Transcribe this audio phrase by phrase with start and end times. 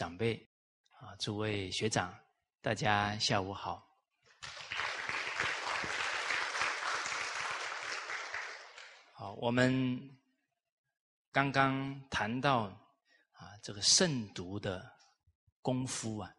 [0.00, 0.34] 长辈
[0.92, 2.18] 啊，诸位学长，
[2.62, 3.86] 大家下午好。
[9.12, 10.18] 好，我们
[11.30, 12.60] 刚刚谈到
[13.32, 14.90] 啊，这个慎独的
[15.60, 16.34] 功夫啊，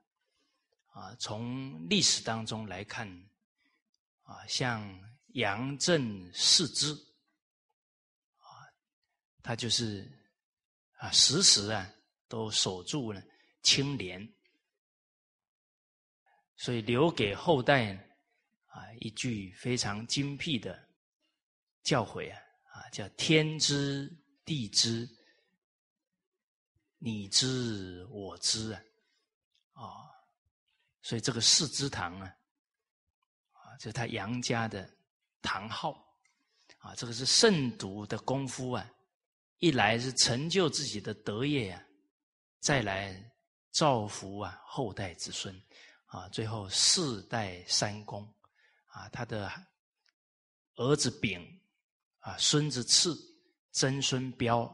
[0.87, 3.07] 啊，从历史当中来看
[4.23, 4.83] 啊，像
[5.35, 6.91] 杨震四之
[8.39, 8.65] 啊，
[9.43, 10.11] 他就是
[10.97, 11.87] 啊，时时啊。
[12.27, 13.21] 都守住了
[13.61, 14.27] 清廉，
[16.55, 17.93] 所以留给后代
[18.67, 20.87] 啊一句非常精辟的
[21.83, 22.39] 教诲啊
[22.71, 24.11] 啊叫天知
[24.43, 25.07] 地知，
[26.97, 28.81] 你知我知啊
[29.73, 29.85] 啊，
[31.01, 32.35] 所以这个四之堂啊
[33.53, 34.89] 啊，这是他杨家的
[35.41, 36.15] 堂号
[36.79, 38.91] 啊，这个是慎独的功夫啊，
[39.59, 41.83] 一来是成就自己的德业啊。
[42.59, 43.30] 再来
[43.71, 45.55] 造福啊后代子孙
[46.05, 48.23] 啊，最后四代三公
[48.85, 49.51] 啊，他的
[50.75, 51.41] 儿子丙
[52.19, 53.15] 啊，孙子次、
[53.71, 54.69] 曾孙彪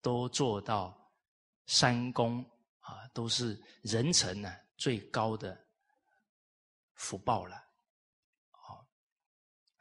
[0.00, 0.96] 都做到
[1.66, 2.44] 三公
[2.80, 5.58] 啊，都是人臣呢最高的
[6.94, 7.56] 福报了。
[8.50, 8.86] 好，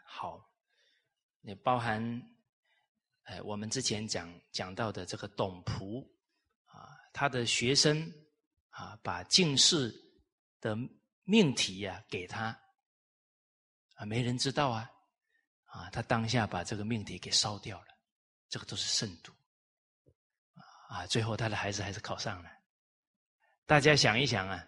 [0.06, 0.50] 好，
[1.42, 2.02] 也包含
[3.24, 6.08] 哎，我们之前讲讲到的这个董仆
[6.66, 6.98] 啊。
[7.14, 8.12] 他的学生
[8.72, 9.94] 啊，把进士
[10.60, 10.76] 的
[11.24, 12.48] 命题呀给他
[13.96, 14.90] 啊，没人知道啊
[15.66, 17.88] 啊，他当下把这个命题给烧掉了，
[18.50, 19.32] 这个都是圣毒
[20.90, 22.50] 啊，最后他的孩子还是考上了。
[23.66, 24.68] 大家想一想啊，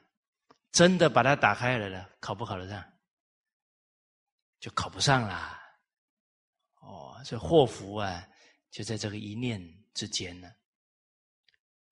[0.72, 2.84] 真的把它打开了了，考不考得上？
[4.60, 5.60] 就考不上啦。
[6.76, 8.26] 哦，所以祸福啊，
[8.72, 9.62] 就在这个一念
[9.94, 10.48] 之间呢。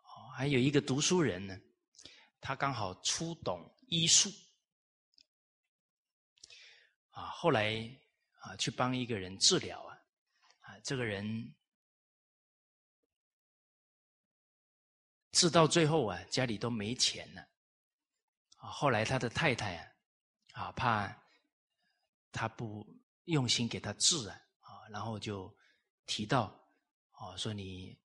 [0.03, 1.59] 哦还有一个读书人呢，
[2.41, 4.29] 他刚好初懂医术，
[7.11, 7.87] 啊，后来
[8.39, 9.95] 啊去帮一个人治疗啊，
[10.61, 11.55] 啊，这个人
[15.31, 17.47] 治到最后啊，家里都没钱了，
[18.57, 19.93] 啊，后来他的太太啊，
[20.53, 21.15] 啊怕
[22.31, 22.85] 他不
[23.25, 25.55] 用心给他治啊，啊，然后就
[26.07, 26.59] 提到，
[27.13, 27.97] 哦，说你。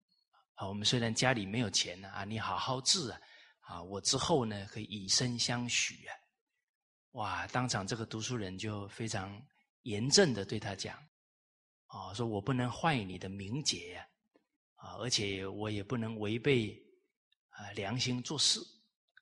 [0.56, 3.20] 啊，我们虽然家里没有钱呢，啊，你好好治啊，
[3.66, 6.14] 啊，我之后呢可以以身相许啊，
[7.12, 7.46] 哇！
[7.48, 9.42] 当场这个读书人就非常
[9.82, 10.96] 严正的对他讲，
[11.86, 14.08] 啊，说我不能坏你的名节呀，
[14.76, 16.80] 啊，而且我也不能违背
[17.48, 18.60] 啊良心做事，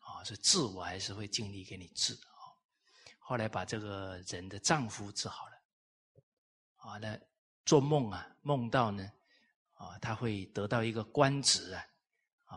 [0.01, 2.53] 啊，所以治我还是会尽力给你治啊。
[3.19, 5.53] 后来把这个人的丈夫治好了，
[6.77, 7.19] 啊，那
[7.65, 9.11] 做梦啊，梦到呢。
[9.77, 11.85] 啊，他会得到一个官职啊，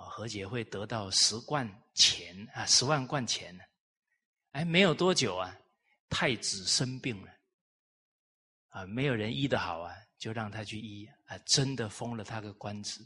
[0.06, 3.63] 何解会得到十贯钱啊，十万贯钱呢？
[4.52, 5.56] 哎，没有多久啊，
[6.09, 7.31] 太子生病了，
[8.69, 13.00] 啊，没有人医得好啊，就让他去医啊，真的封了他个官职，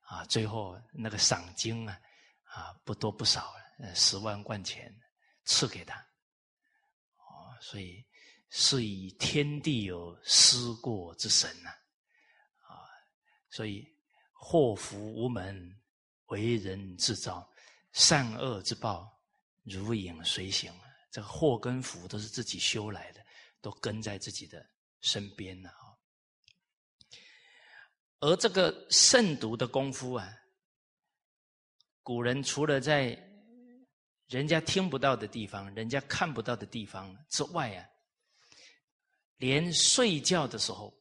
[0.00, 2.00] 啊，最后那个赏金啊，
[2.44, 4.92] 啊，不多不少，呃，十万贯钱
[5.44, 5.98] 赐给他，
[7.18, 8.04] 哦，所以
[8.50, 11.70] 是以天地有思过之神呐。
[11.70, 11.76] 啊
[13.48, 13.86] 所以
[14.32, 15.80] 祸福无门，
[16.26, 17.46] 为人自造；
[17.92, 19.20] 善恶之报，
[19.64, 20.72] 如影随形。
[21.10, 23.24] 这个祸跟福都是自己修来的，
[23.60, 24.64] 都跟在自己的
[25.00, 25.96] 身边了啊。
[28.20, 30.28] 而这个慎独的功夫啊，
[32.02, 33.18] 古人除了在
[34.26, 37.86] 人家听不到的地方、人家看不到的地方之外啊，
[39.36, 40.94] 连睡觉的时候。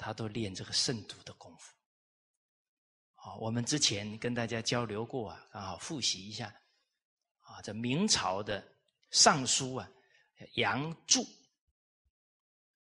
[0.00, 1.47] 他都练这个慎独的功
[3.36, 6.46] 我们之前跟大家交流过啊，刚好复习一下。
[7.40, 8.62] 啊，这明朝的
[9.10, 9.90] 尚书啊，
[10.54, 11.22] 杨柱，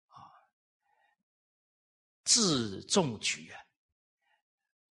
[0.07, 0.29] 啊，
[2.23, 3.59] 字仲举啊，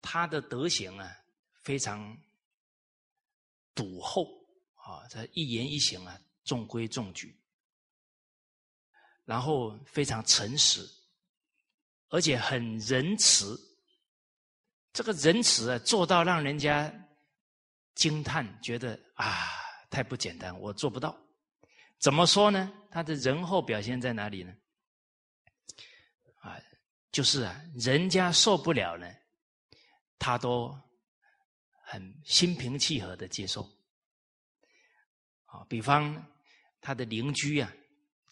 [0.02, 1.10] 他的德行啊
[1.64, 2.18] 非常
[3.74, 4.28] 笃厚
[4.76, 7.36] 啊，这一言一行啊中规中矩，
[9.24, 10.86] 然后非常诚实。
[12.10, 13.58] 而且很仁慈，
[14.96, 16.90] 这个仁慈啊，做到让人家
[17.96, 19.50] 惊叹，觉得啊，
[19.90, 21.14] 太不简单，我做不到。
[22.00, 22.72] 怎么说呢？
[22.90, 24.56] 他的仁厚表现在哪里呢？
[26.40, 26.58] 啊，
[27.12, 29.06] 就是啊，人家受不了呢，
[30.18, 30.74] 他都
[31.84, 33.70] 很心平气和的接受。
[35.48, 36.26] 啊，比方
[36.80, 37.70] 他的邻居啊，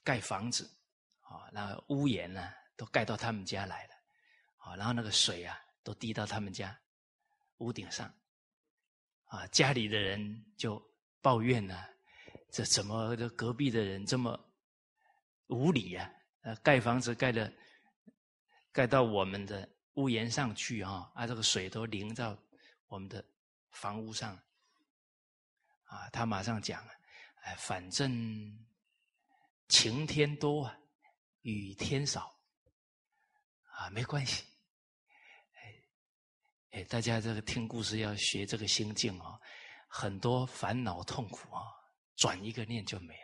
[0.01, 0.63] 盖房子
[1.19, 2.53] 啊，那屋檐呢？
[2.77, 3.93] 都盖到他们家来了，
[4.59, 6.79] 啊，然后那个水啊，都滴到他们家
[7.57, 8.11] 屋顶上，
[9.25, 10.81] 啊，家里的人就
[11.21, 11.83] 抱怨呢，
[12.49, 14.39] 这怎么这隔壁的人这么
[15.47, 16.11] 无理呀？
[16.41, 17.53] 呃，盖房子盖的
[18.71, 22.37] 盖到我们的屋檐上去啊，啊，这个水都淋到
[22.87, 23.23] 我们的
[23.71, 24.35] 房屋上，
[25.85, 26.85] 啊，他马上讲，
[27.43, 28.65] 哎，反正
[29.67, 30.77] 晴天多啊，
[31.41, 32.37] 雨天少，
[33.71, 34.45] 啊，没关系。
[36.73, 39.39] 哎，大家这个听故事要学这个心境啊，
[39.87, 41.61] 很多烦恼痛苦啊，
[42.15, 43.19] 转一个念就没了。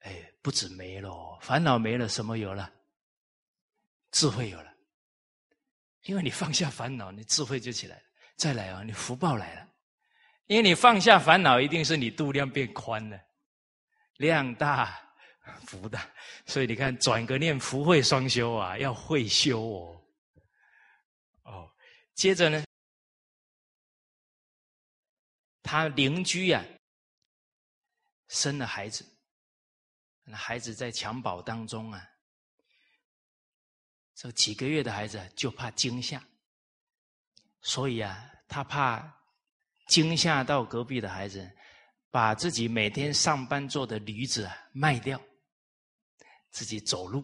[0.00, 2.70] 哎，不止没了，烦恼没了，什么有了？
[4.10, 4.70] 智慧有了。
[6.02, 8.02] 因为你放下烦恼，你智慧就起来了。
[8.36, 9.66] 再来啊，你福报来了，
[10.48, 13.18] 因为你放下烦恼，一定是你度量变宽了，
[14.18, 14.94] 量大
[15.66, 16.06] 福大。
[16.44, 20.02] 所以你看，转个念，福慧双修啊，要会修哦。
[22.16, 22.64] 接着呢，
[25.62, 26.64] 他邻居呀
[28.28, 29.04] 生了孩子，
[30.24, 32.02] 那孩子在襁褓当中啊，
[34.14, 36.26] 这几个月的孩子就怕惊吓，
[37.60, 39.22] 所以啊，他怕
[39.88, 41.54] 惊吓到隔壁的孩子，
[42.10, 45.22] 把自己每天上班坐的驴子啊卖掉，
[46.50, 47.20] 自己走路。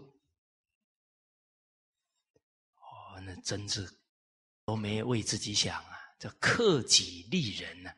[2.75, 4.02] 哦，那真是。
[4.65, 7.93] 都没为自己想啊，叫克己利人呢，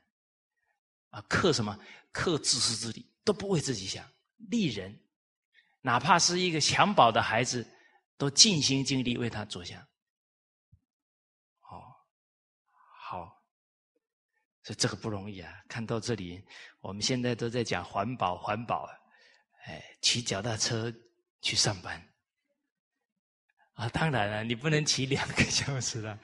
[1.10, 1.78] 啊，克什么？
[2.12, 4.96] 克自私自利，都不为自己想，利人，
[5.80, 7.66] 哪怕是一个襁褓的孩子，
[8.16, 9.80] 都尽心尽力为他着想。
[11.62, 11.82] 哦，
[13.00, 13.42] 好，
[14.62, 15.60] 所以这个不容易啊。
[15.68, 16.40] 看到这里，
[16.80, 18.88] 我们现在都在讲环保，环保，
[19.64, 20.94] 哎，骑脚踏车
[21.42, 22.13] 去上班。
[23.74, 26.18] 啊，当然了，你不能骑两个小时了，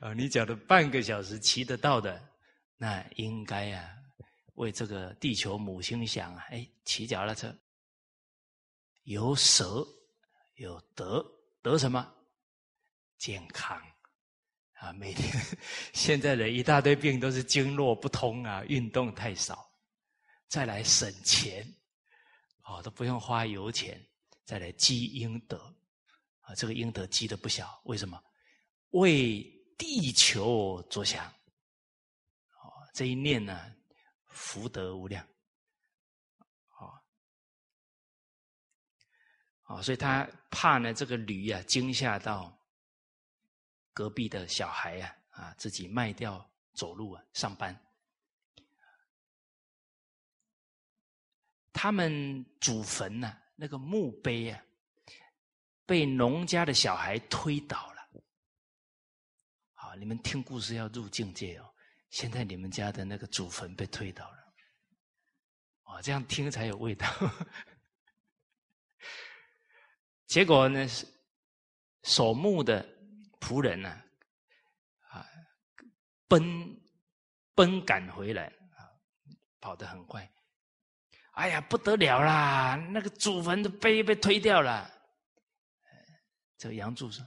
[0.00, 2.18] 啊，你讲的半个小时骑得到的，
[2.78, 3.88] 那应该啊，
[4.54, 7.54] 为这个地球母亲想啊，哎，骑脚踏车
[9.02, 9.86] 有舍
[10.54, 11.22] 有得，
[11.62, 12.10] 得什么？
[13.18, 13.80] 健康
[14.80, 15.30] 啊，每天
[15.92, 19.70] 现在的一大堆病都是经络不通啊，运动太少，
[20.48, 21.66] 再来省钱，
[22.64, 24.02] 哦，都不用花油钱，
[24.46, 25.74] 再来积阴德。
[26.44, 28.22] 啊，这个应得积的不小，为什么？
[28.90, 29.42] 为
[29.78, 33.74] 地球着想，哦，这一念呢，
[34.28, 35.26] 福德无量，
[36.78, 36.92] 哦，
[39.64, 42.56] 哦，所以他怕呢，这个驴啊惊吓到
[43.92, 47.74] 隔壁的小孩呀，啊，自己卖掉走路啊上班，
[51.72, 54.62] 他们祖坟呢，那个墓碑啊。
[55.86, 57.94] 被农家的小孩推倒了。
[59.72, 61.70] 好，你们听故事要入境界哦。
[62.10, 64.54] 现在你们家的那个祖坟被推倒了，
[65.84, 67.06] 哦，这样听才有味道。
[70.26, 70.86] 结果呢，
[72.04, 72.88] 守墓的
[73.40, 74.00] 仆人呢，
[75.10, 75.26] 啊，
[76.28, 76.80] 奔
[77.54, 78.88] 奔赶回来啊，
[79.60, 80.30] 跑得很快。
[81.32, 82.76] 哎呀，不得了啦！
[82.92, 84.88] 那个祖坟都被被推掉了。
[86.56, 87.26] 这个杨柱说：“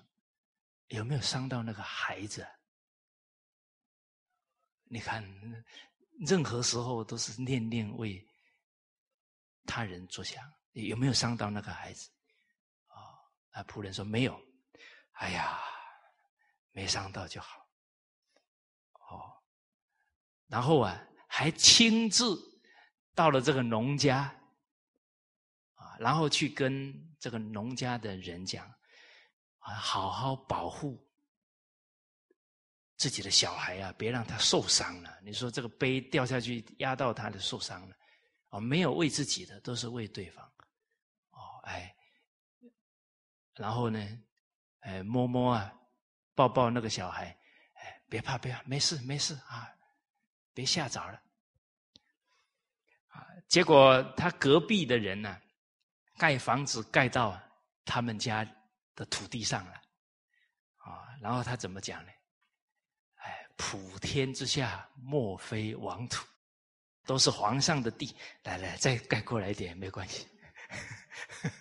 [0.88, 2.48] 有没有伤到那个孩子？
[4.86, 5.24] 你看，
[6.20, 8.26] 任何时候都是念念为
[9.66, 12.10] 他人着想，有没有伤到那个孩子？”
[12.88, 12.96] 啊，
[13.52, 14.40] 啊，仆人说没有。
[15.14, 15.60] 哎呀，
[16.72, 17.68] 没伤到就好。
[19.10, 19.44] 哦，
[20.48, 22.38] 然后啊，还亲自
[23.14, 24.34] 到了这个农家，
[25.74, 28.72] 啊，然后去跟这个农家的人讲。
[29.74, 30.98] 好好保护
[32.96, 35.20] 自己的小孩啊，别让他受伤了。
[35.22, 37.96] 你说这个杯掉下去压到他的受伤了，
[38.50, 40.44] 哦，没有为自己的，都是为对方。
[41.32, 41.96] 哦，哎，
[43.56, 44.00] 然后呢，
[44.80, 45.74] 哎，摸摸啊，
[46.34, 47.38] 抱抱那个小孩，
[47.74, 49.70] 哎，别怕，别怕，没事，没事啊，
[50.54, 51.22] 别吓着了。
[53.10, 55.40] 啊，结果他隔壁的人呢，
[56.18, 57.38] 盖房子盖到
[57.86, 58.50] 他们家。
[58.98, 59.74] 的土地上了，
[60.77, 62.12] 啊，然后他怎么讲呢？
[63.18, 66.25] 哎，普天之下莫非王土，
[67.06, 68.13] 都是皇上的地。
[68.44, 70.27] 来来，再盖过来一点，没关系。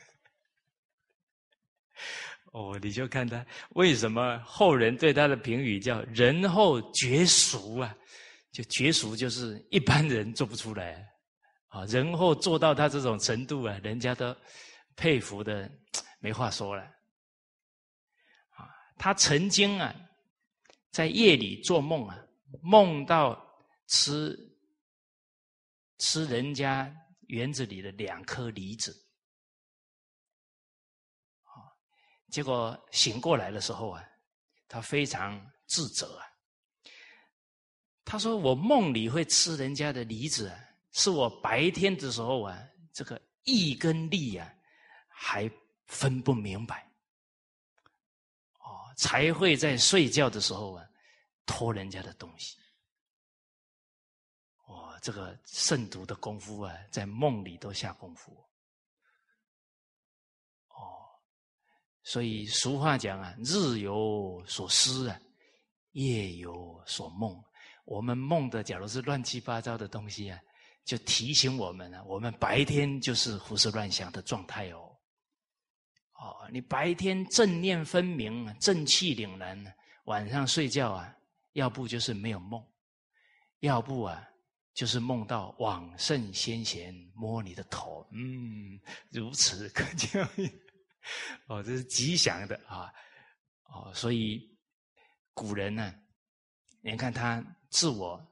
[2.52, 7.95] 哦，你就看他为什么后人对他的评语叫“仁厚绝俗”啊？
[8.50, 11.07] 就绝俗就是一般人做不出来
[11.69, 14.35] 啊，仁厚做到他这种程度啊，人家都
[14.97, 15.71] 佩服的
[16.19, 16.96] 没话说了。
[18.97, 19.95] 他曾经啊，
[20.91, 22.19] 在夜里做梦啊，
[22.62, 23.41] 梦到
[23.87, 24.37] 吃
[25.99, 26.95] 吃人家
[27.29, 28.95] 园子里的两颗梨子，
[32.31, 34.05] 结果醒过来的时候啊，
[34.69, 36.26] 他非常自责啊。
[38.09, 40.59] 他说：“我梦里会吃人家的梨子，啊
[40.93, 42.57] 是我白天的时候啊，
[42.93, 44.49] 这个义跟利啊，
[45.09, 45.50] 还
[45.87, 46.86] 分不明白，
[48.97, 50.85] 才会在睡觉的时候啊，
[51.47, 52.57] 偷人家的东西。
[54.67, 58.33] 哦，这个慎独的功夫啊，在梦里都下功夫。
[60.71, 61.07] 哦，
[62.03, 65.21] 所以俗话讲啊，日有所思啊，
[65.93, 67.41] 夜有所梦。”
[67.87, 70.41] 我们梦的，假如是乱七八糟的东西啊，
[70.85, 72.03] 就提醒我们了。
[72.03, 74.86] 我们白天就是胡思乱想的状态哦。
[76.19, 81.17] 哦，你白天正念分明、正气凛然，晚上睡觉啊，
[81.53, 82.65] 要不就是没有梦，
[83.61, 84.27] 要不啊，
[84.75, 88.07] 就是梦到往圣先贤摸你的头。
[88.13, 88.81] 嗯，
[89.11, 90.23] 如此可见，
[91.49, 92.93] 哦，这是吉祥的啊。
[93.65, 94.57] 哦，所以
[95.35, 95.95] 古人呢，
[96.81, 97.45] 你看他。
[97.69, 98.25] 自我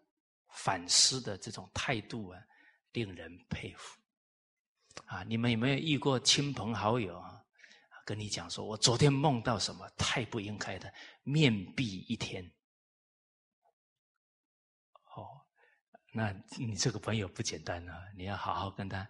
[0.48, 2.40] 反思的这种态度啊，
[2.92, 4.00] 令人佩服。
[5.04, 7.33] 啊，你们有没有遇过亲朋好友啊，
[8.04, 10.92] 跟你讲说，我昨天梦到什么太不应该的，
[11.22, 12.44] 面壁一天。
[15.16, 15.40] 哦，
[16.12, 19.08] 那你这个朋友不简单啊，你要好好跟他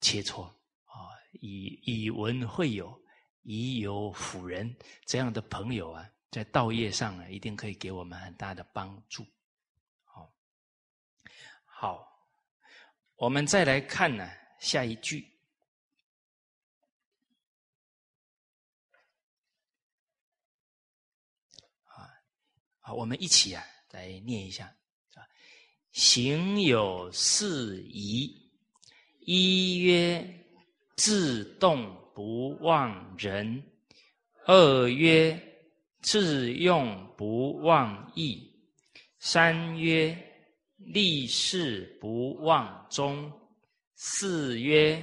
[0.00, 3.00] 切磋啊，以以文会友，
[3.42, 6.10] 以友辅人，这样的朋友啊。
[6.28, 9.24] 在道业上啊，一定可以给我们很大的帮助。
[10.04, 10.34] 好，
[11.64, 12.28] 好，
[13.14, 14.28] 我们再来看呢
[14.60, 15.35] 下一句。
[22.86, 24.64] 好，我们一起啊来念一下：
[25.14, 25.26] 啊，
[25.90, 28.32] 行有四疑，
[29.22, 30.24] 一曰
[30.94, 33.60] 自动不忘人，
[34.46, 35.36] 二曰。
[36.02, 38.48] 自用不忘义，
[39.18, 40.16] 三曰
[40.76, 43.32] 立事不忘忠，
[43.96, 45.02] 四曰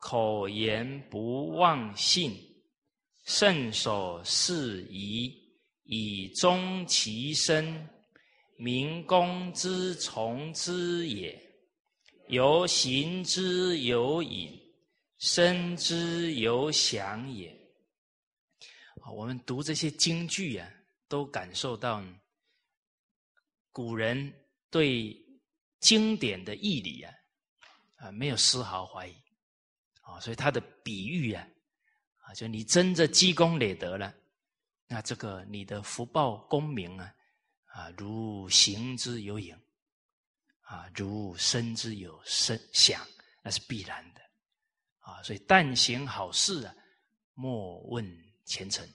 [0.00, 2.36] 口言不忘信。
[3.22, 5.41] 慎守四宜，
[5.94, 7.86] 以终其身，
[8.56, 11.38] 民公之从之也。
[12.28, 14.58] 由行之有隐，
[15.18, 17.54] 生之有想也。
[19.14, 20.66] 我们读这些京剧啊，
[21.08, 22.02] 都感受到
[23.70, 24.32] 古人
[24.70, 25.14] 对
[25.78, 27.12] 经典的义理啊，
[27.96, 29.12] 啊，没有丝毫怀疑。
[30.00, 31.46] 啊，所以他的比喻啊，
[32.16, 34.14] 啊，就你真的积功累德了，
[34.92, 37.14] 那这个你的福报功名啊，
[37.64, 39.58] 啊，如行之有影，
[40.60, 43.02] 啊，如身之有身想，
[43.42, 44.20] 那是必然的。
[44.98, 46.74] 啊，所以但行好事啊，
[47.32, 48.04] 莫问。
[48.44, 48.86] 前程，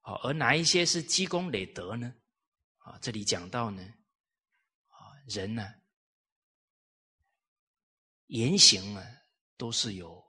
[0.00, 2.12] 好，而哪一些是积功累德呢？
[2.78, 3.82] 啊，这里讲到呢，
[4.88, 5.62] 啊，人呢，
[8.28, 9.06] 言行啊，
[9.58, 10.24] 都是有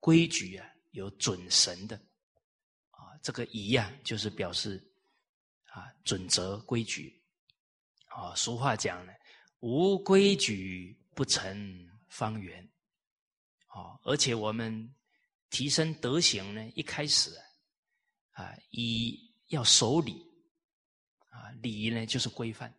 [0.00, 2.02] 规矩啊，有准绳的，
[3.24, 4.80] 这个仪啊，就是表示
[5.72, 7.20] 啊，准则规矩，
[8.06, 9.12] 啊，俗话讲呢，
[9.58, 12.62] 无规矩不成方圆，
[13.66, 14.94] 啊，而且我们。
[15.50, 16.68] 提升德行呢？
[16.74, 17.30] 一开始
[18.32, 20.26] 啊，以要守礼
[21.28, 22.74] 啊，礼呢就是规范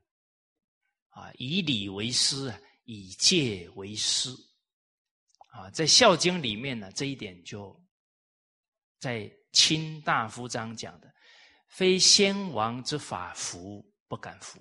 [1.07, 4.29] 啊，以礼为师啊，以戒为师
[5.51, 7.81] 啊，在《孝经》里面呢，这一点就
[8.99, 11.11] 在卿大夫章讲的：
[11.69, 14.59] 非先王之法服，不敢服；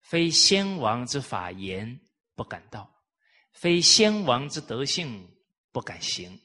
[0.00, 2.00] 非先王之法言，
[2.34, 2.90] 不敢道；
[3.52, 5.30] 非先王之德性，
[5.70, 6.40] 不敢行。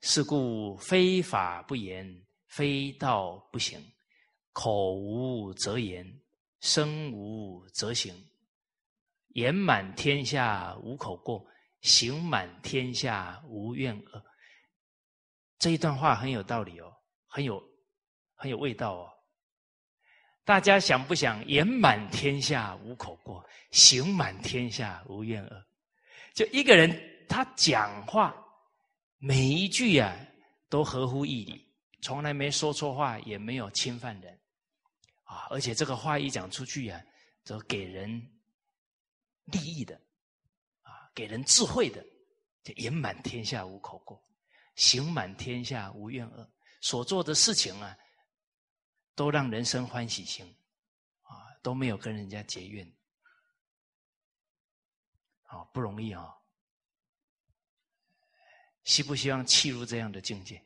[0.00, 3.84] 是故非法不言，非道不行。
[4.52, 6.20] 口无则言，
[6.60, 8.14] 身无则行。
[9.30, 11.44] 言满天下无口过，
[11.80, 14.24] 行满天下无怨恶。
[15.58, 16.92] 这一段话很有道理哦，
[17.28, 17.62] 很有
[18.34, 19.12] 很有味道哦。
[20.44, 25.66] 大家想不想言满天下无口过，行满天下无怨恶？
[26.34, 26.90] 就一个人
[27.28, 28.34] 他讲话。
[29.20, 30.16] 每一句呀，
[30.68, 31.68] 都合乎义理，
[32.02, 34.32] 从来没说错话，也没有侵犯人，
[35.24, 35.48] 啊！
[35.50, 37.04] 而且这个话一讲出去呀，
[37.42, 38.08] 则给人
[39.46, 40.00] 利益的，
[40.82, 42.00] 啊，给人智慧的，
[42.62, 44.22] 就言满天下无口过，
[44.76, 46.48] 行满天下无怨恶，
[46.80, 47.96] 所做的事情啊，
[49.14, 50.46] 都让人生欢喜心，
[51.22, 52.90] 啊，都没有跟人家结怨，
[55.44, 56.34] 啊，不容易啊！
[58.84, 60.64] 希不希望契入这样的境界？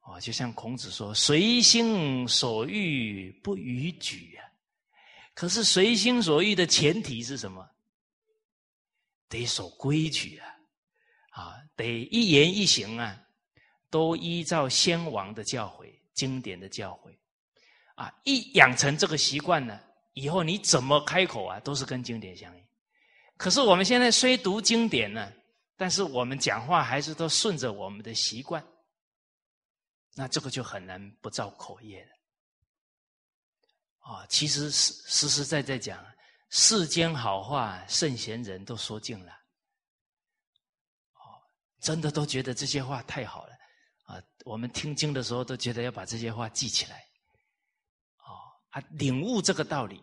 [0.00, 4.46] 啊，就像孔子说：“随心所欲不逾矩啊。”
[5.34, 7.68] 可是随心所欲的前提是什么？
[9.28, 10.56] 得守规矩啊！
[11.30, 13.25] 啊，得一言一行啊，
[13.90, 17.16] 都依照先王的教诲、经典的教诲
[17.94, 18.12] 啊！
[18.24, 19.80] 一养成这个习惯呢，
[20.14, 22.66] 以后你怎么开口啊，都是跟经典相应。
[23.36, 25.32] 可是我们现在虽读经典呢，
[25.76, 28.64] 但是我们讲话还是都顺着我们的习惯，
[30.14, 32.10] 那这个就很难不造口业了。
[33.98, 36.04] 啊，其实实实实在在讲，
[36.50, 39.32] 世间好话，圣贤人都说尽了。
[41.12, 41.42] 哦，
[41.80, 43.55] 真的都觉得这些话太好了
[44.06, 44.22] 啊！
[44.44, 47.04] 我们听经的时候都觉得要把这些话记起来。
[48.18, 49.98] 哦，啊，领悟这个道理，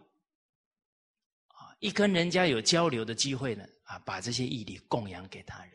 [1.47, 5.73] 啊，一跟人家有交流的机会呢，啊，把这些义理供养给他人。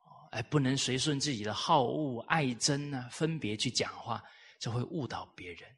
[0.00, 4.22] 哦，哎，不能随顺自己的好恶、爱憎啊，分别去讲话，
[4.58, 5.70] 就会误导别人。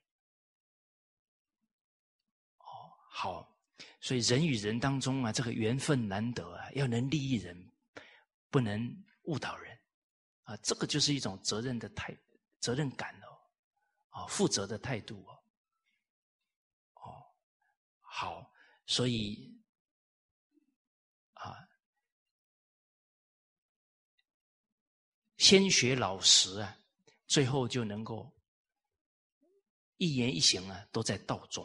[2.59, 2.65] 哦
[3.13, 3.57] 好，
[4.01, 7.73] 所以人与人当中啊，这个缘分难得啊，要能利益人，
[8.49, 8.81] 不能
[9.25, 9.70] 误导人，
[10.51, 12.13] 啊，这个就是一种责任的态，
[12.59, 13.39] 责任感哦，
[14.09, 15.33] 啊，负责的态度哦，
[16.95, 17.25] 哦，
[18.01, 18.53] 好，
[18.85, 19.57] 所以
[21.35, 21.57] 啊，
[25.37, 26.77] 先学老实啊，
[27.29, 28.29] 最后就能够
[29.99, 31.65] 一言一行啊，都在道中。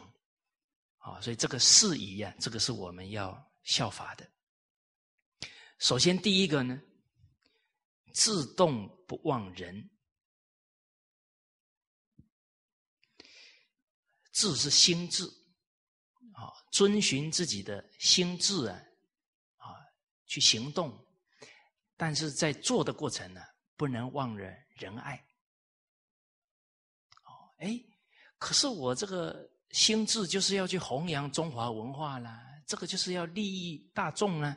[0.98, 4.28] 啊，所以这个事宜啊，这个是我们要效法的。
[5.78, 6.80] 首先，第一个呢，
[8.16, 9.90] 自动不忘人。
[14.32, 15.24] 志是心智，
[16.32, 18.80] 啊，遵循自己的心智啊，
[19.58, 19.68] 啊，
[20.24, 21.06] 去行动。
[21.96, 23.42] 但是在做的过程呢，
[23.76, 24.42] 不能忘了
[24.76, 25.16] 仁爱。
[27.24, 27.78] 哦，哎，
[28.38, 29.52] 可是我这个。
[29.72, 34.56] 心智就是要去弘扬中华文化啦，这个就是要利益大众啊，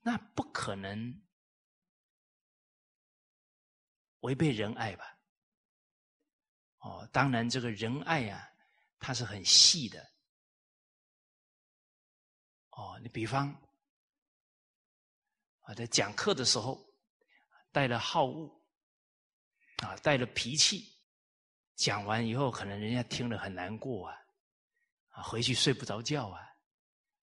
[0.00, 1.12] 那不可能
[4.20, 5.04] 违背仁爱吧？
[6.78, 8.48] 哦，当然这个仁爱啊，
[8.98, 10.00] 它是很细的。
[12.70, 13.48] 哦，你比方
[15.62, 16.80] 啊，在讲课的时候
[17.72, 18.48] 带了好恶
[19.82, 20.84] 啊，带了脾气，
[21.74, 24.16] 讲完以后，可能人家听了很难过啊。
[25.10, 26.40] 啊回去睡不着觉啊，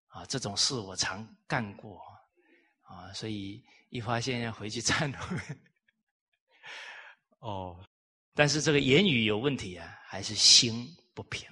[0.07, 2.01] 啊，这种事我常干过
[2.81, 5.57] 啊，所以一发现要回去 忏悔。
[7.45, 7.79] 哦，
[8.33, 11.47] 但是这个言语有问题啊，还是心不平，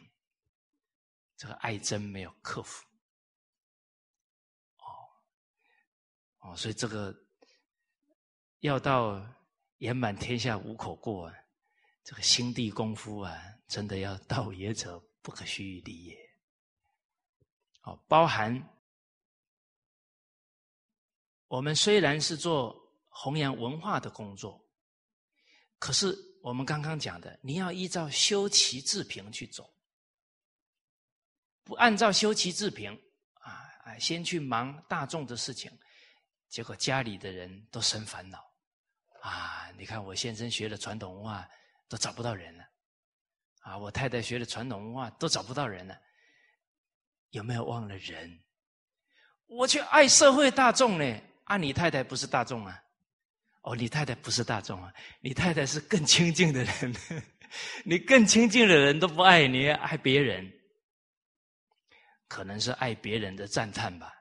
[1.38, 2.84] 这个爱憎没有克服。
[4.80, 4.90] 哦，
[6.40, 7.16] 哦，所以这个
[8.62, 9.24] 要到
[9.78, 11.36] 圆满天下无口过，啊，
[12.04, 16.18] 这个心地功夫啊，真的要道 也者不可须臾离也。
[17.84, 18.68] 哦，包含
[21.50, 22.76] 我们虽然是做
[23.10, 24.60] 弘扬文化的工作，
[25.84, 29.70] 可是我们刚刚讲的，你要依照修齐治平去走，
[31.66, 32.98] 不按照修齐治平
[33.42, 35.70] 啊，先去忙大众的事情，
[36.48, 38.40] 结果家里的人都生烦恼
[39.24, 39.70] 啊！
[39.78, 41.46] 你看我先生学了传统文化，
[41.90, 42.64] 都找不到人了
[43.64, 43.78] 啊！
[43.78, 46.00] 我太太学了传统文化，都找不到人了。
[47.32, 48.42] 有没有忘了人？
[49.48, 51.22] 我去爱社会大众呢？
[51.44, 52.83] 啊，你太太不是大众啊？
[53.64, 54.94] 哦，你太太不是大众啊？
[55.20, 56.96] 你太太是更亲近的人，
[57.84, 60.52] 你更亲近的人都不爱你，爱别人，
[62.28, 64.14] 可能是爱别人的赞叹吧，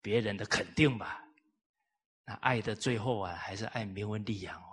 [0.00, 1.22] 别人的肯定吧。
[2.24, 4.66] 那爱的最后啊，还是爱名闻利养哦。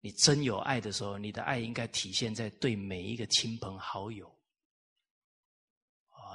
[0.00, 4.30] 你真有爱的时候，你的爱应该体现在对每一个亲朋好友。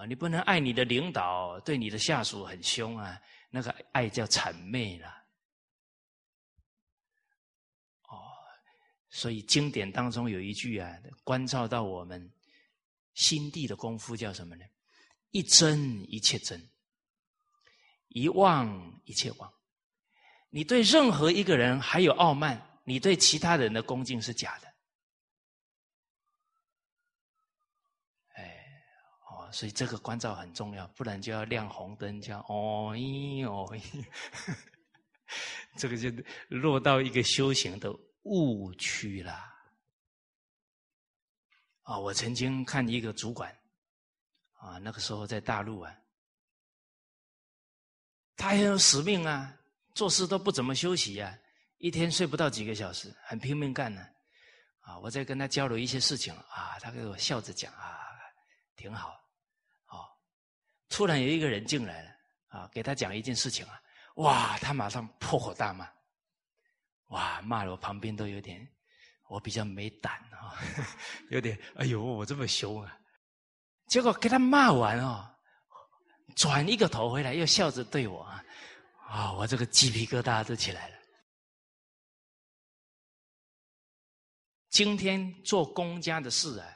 [0.07, 3.19] 你不能爱你的领导，对你的下属很凶啊！
[3.49, 5.09] 那个爱叫谄媚了。
[8.03, 8.31] 哦，
[9.09, 12.31] 所以经典当中有一句啊，关照到我们
[13.15, 14.63] 心地的功夫叫什么呢？
[15.31, 16.69] 一真一切真，
[18.07, 19.53] 一忘一切忘。
[20.49, 24.67] 你对任何一个人还有傲慢，你对其他人的恭敬是假的。
[28.33, 28.65] 哎，
[29.29, 34.05] 哦所以这个关照很重要，不然就要亮红灯，叫哦咦哦咦，
[35.77, 36.09] 这个就
[36.47, 37.93] 落到一个修行的
[38.29, 39.33] 误区了。
[41.81, 43.51] 啊，我曾经看一个主管，
[44.53, 45.91] 啊，那个时候在大陆啊，
[48.37, 49.57] 他很有使命啊，
[49.95, 51.35] 做事都不怎么休息啊，
[51.79, 54.07] 一天睡不到几个小时，很拼命干呢。
[54.81, 58.07] 啊，我在跟他交流一些事情啊，他给我笑着讲啊，
[58.75, 59.09] 挺好。
[59.87, 60.05] 哦，
[60.89, 62.11] 突然有一个人进来了
[62.49, 63.81] 啊，给他讲一件事情啊，
[64.17, 65.91] 哇，他马上破口大骂，
[67.09, 68.67] 哇，骂了我旁边都有点。
[69.29, 70.57] 我比较没胆啊，
[71.29, 72.97] 有点哎呦，我这么凶啊！
[73.85, 75.23] 结果给他骂完哦，
[76.35, 78.43] 转一个头回来，又笑着对我啊，
[79.07, 80.95] 啊，我这个鸡皮疙瘩都起来了。
[84.71, 86.67] 今天做公家的事啊，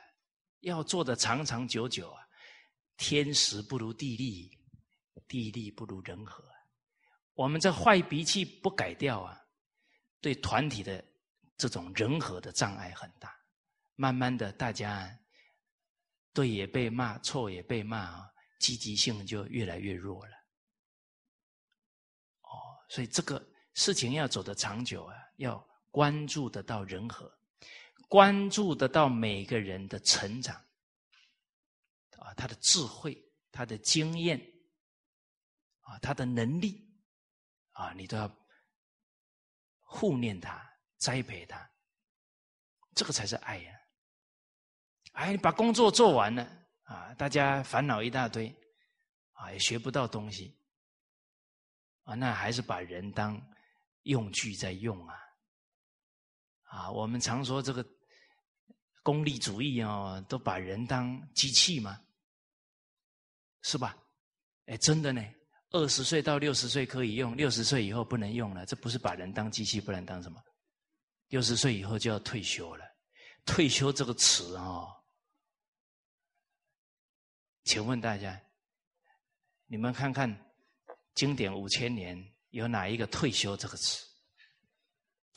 [0.59, 2.21] 要做的长长久久啊，
[2.97, 4.51] 天时不如地利，
[5.27, 6.43] 地利不如人和。
[7.33, 9.42] 我们这坏脾气不改掉啊，
[10.23, 11.05] 对团体的。
[11.55, 13.33] 这种人和的障碍很大，
[13.95, 15.07] 慢慢的，大家
[16.33, 18.27] 对也被骂，错也被骂，
[18.59, 20.35] 积极性就越来越弱了。
[22.41, 22.51] 哦，
[22.89, 23.41] 所以这个
[23.75, 27.31] 事情要走得长久啊，要关注得到人和，
[28.09, 30.55] 关注得到每个人的成长，
[32.17, 33.15] 啊，他的智慧，
[33.51, 34.39] 他的经验，
[35.81, 36.83] 啊，他的能力，
[37.73, 38.27] 啊，你都要
[39.93, 40.61] 护念他。
[41.03, 41.69] 栽培他，
[42.95, 43.77] 这个才是爱呀！
[45.11, 46.49] 哎，把工作做完了
[46.83, 48.47] 啊，大家烦恼一大堆，
[49.33, 50.57] 啊，也学不到东西，
[52.03, 53.37] 啊，那还是把人当
[54.03, 55.19] 用具在用啊！
[56.63, 57.85] 啊，我们常说这个
[59.01, 62.01] 功利主义哦，都把人当机器嘛？
[63.63, 63.97] 是吧？
[64.67, 65.21] 哎，真的呢，
[65.73, 70.39] 二十岁到六十岁可以用，六十岁以后不能用了，这不是把人当机器，不然当什么？
[71.29, 72.85] 六十岁以后就要退休了，
[73.43, 74.85] 退休这个词啊，
[77.63, 78.39] 请问大家，
[79.65, 80.53] 你们看看
[81.15, 84.05] 经典五千年有哪一个退休这个词？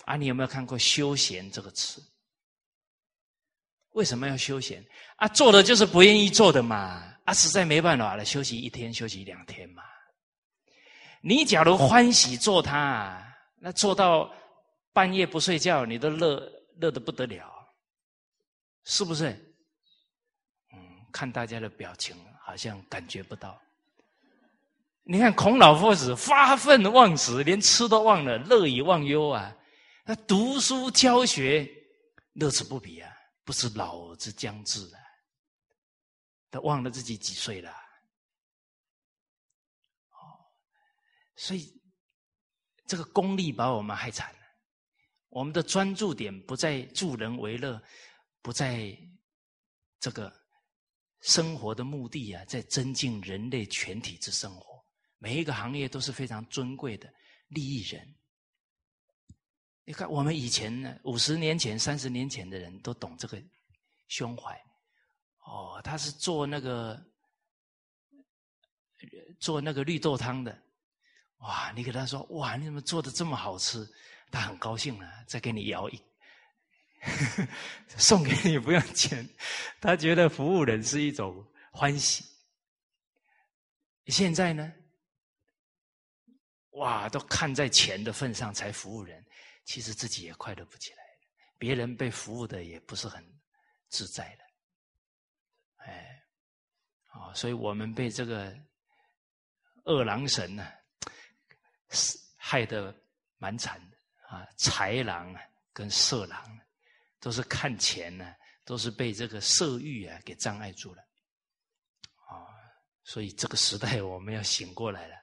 [0.04, 2.02] 啊，你有没有看过休闲这个词？
[3.92, 4.84] 为什么要休闲？
[5.16, 9.82] 啊，做的就是不愿意做的嘛，啊，实在没办法了，休息一天，休息两天嘛。
[11.26, 13.20] 你假如欢喜做它，
[13.56, 14.32] 那做到。
[14.92, 17.52] 半夜不睡觉，你都乐乐的不得了，
[18.84, 19.28] 是不是？
[20.72, 20.78] 嗯，
[21.12, 23.60] 看大家的表情，好像感觉不到。
[25.02, 29.54] 你看孔老夫子发愤忘食，连吃都忘了，乐以忘忧啊！
[30.06, 31.70] 那读书教学
[32.32, 33.12] 乐此不疲啊，
[33.44, 34.98] 不是老之将至啊，
[36.50, 37.70] 他忘了自己几岁了。
[41.36, 41.72] 所以
[42.86, 44.40] 这个功利把我们害惨了。
[45.28, 47.80] 我们的专注点不在助人为乐，
[48.42, 48.96] 不在
[50.00, 50.32] 这个
[51.20, 54.82] 生活的目的啊，在增进人类全体之生活。
[55.18, 57.12] 每一个行业都是非常尊贵的
[57.48, 58.14] 利益人。
[59.84, 63.42] 你看，我们以前呢，五十年前、三十年前的人都懂这个
[64.08, 64.58] 胸怀。
[65.44, 67.00] 哦，他是做那个
[69.38, 70.65] 做那个绿豆汤的，
[71.38, 71.72] 哇！
[71.76, 73.86] 你给他说，哇，你怎么做的这么好吃？
[74.30, 76.02] 他很高兴了，再给你摇一，
[77.96, 79.28] 送给你不用钱，
[79.80, 82.24] 他觉得服务人是一种欢喜。
[84.06, 84.72] 现在呢，
[86.70, 89.24] 哇，都看在钱的份上才服务人，
[89.64, 90.98] 其实自己也快乐不起来
[91.58, 93.24] 别人被服务的也不是很
[93.88, 94.44] 自在的，
[95.84, 96.22] 哎，
[97.08, 98.54] 啊，所以我们被这个
[99.84, 100.70] 二郎神呢，
[102.36, 102.94] 害得
[103.38, 103.96] 蛮惨的。
[104.28, 105.40] 啊，豺狼啊，
[105.72, 106.60] 跟色狼，
[107.20, 111.02] 都是看钱呢，都是被这个色欲啊给障碍住了，
[112.26, 112.50] 啊，
[113.04, 115.14] 所以这个时代我们要醒过来了，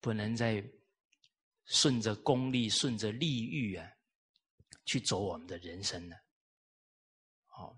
[0.00, 0.64] 不能再
[1.64, 3.90] 顺着功利、顺着利欲啊
[4.86, 6.16] 去走我们的人生了。
[7.46, 7.76] 好，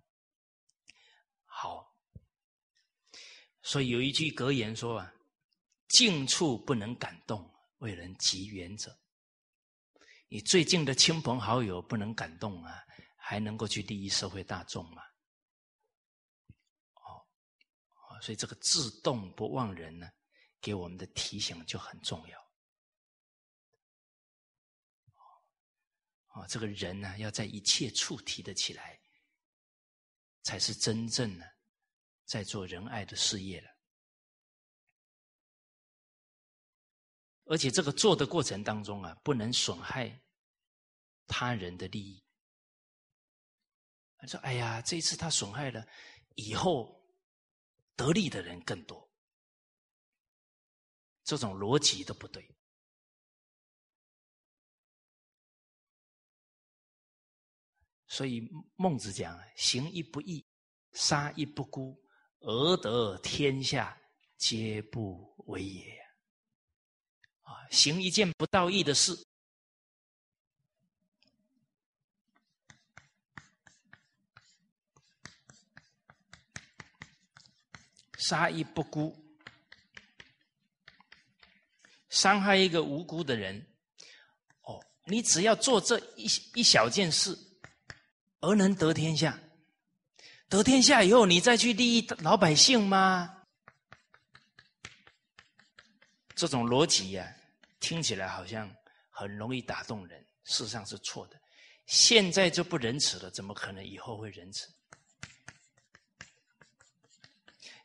[1.46, 1.96] 好，
[3.62, 5.14] 所以有一句格言说啊
[5.88, 7.50] ：“近处不能感动，
[7.87, 8.99] 为人及远者。”
[10.29, 12.83] 你最近的亲朋好友不能感动啊，
[13.14, 15.01] 还能够去利益社会大众吗？
[16.94, 17.22] 哦，
[18.20, 20.11] 所以这个自动不忘人呢，
[20.61, 22.53] 给我们的提醒就很重要。
[26.35, 29.01] 哦，这个人呢，要在一切处提得起来，
[30.42, 31.57] 才是真正的
[32.25, 33.75] 在做仁爱的事业了。
[37.46, 40.20] 而且这个做的过程当中啊，不能损害
[41.26, 42.22] 他人的利益。
[44.18, 45.87] 他说：“哎呀，这一次他损害了，
[46.35, 47.00] 以后
[47.94, 49.09] 得利的人更多。”
[51.22, 52.48] 这种逻辑都不对。
[58.09, 60.44] 所以孟子讲：“行义不义，
[60.92, 61.96] 杀义不孤，
[62.40, 64.00] 而得天下
[64.37, 66.04] 皆不为也。”
[67.46, 69.26] 啊，行一件不道义的事。
[78.18, 79.14] 杀一不辜，
[82.09, 83.64] 伤害一个无辜的人。
[84.62, 87.38] 哦，你只要做这一一小件事，
[88.40, 89.38] 而能得天下。
[90.48, 93.36] 得天下以后，你再去利益老百姓吗？
[96.37, 97.35] 这种逻辑呀，
[97.81, 98.72] 听起来好像
[99.11, 101.40] 很容易打动人，事实上是错的。
[101.87, 104.70] 现在就不仁慈了，怎么可能以后会仁慈？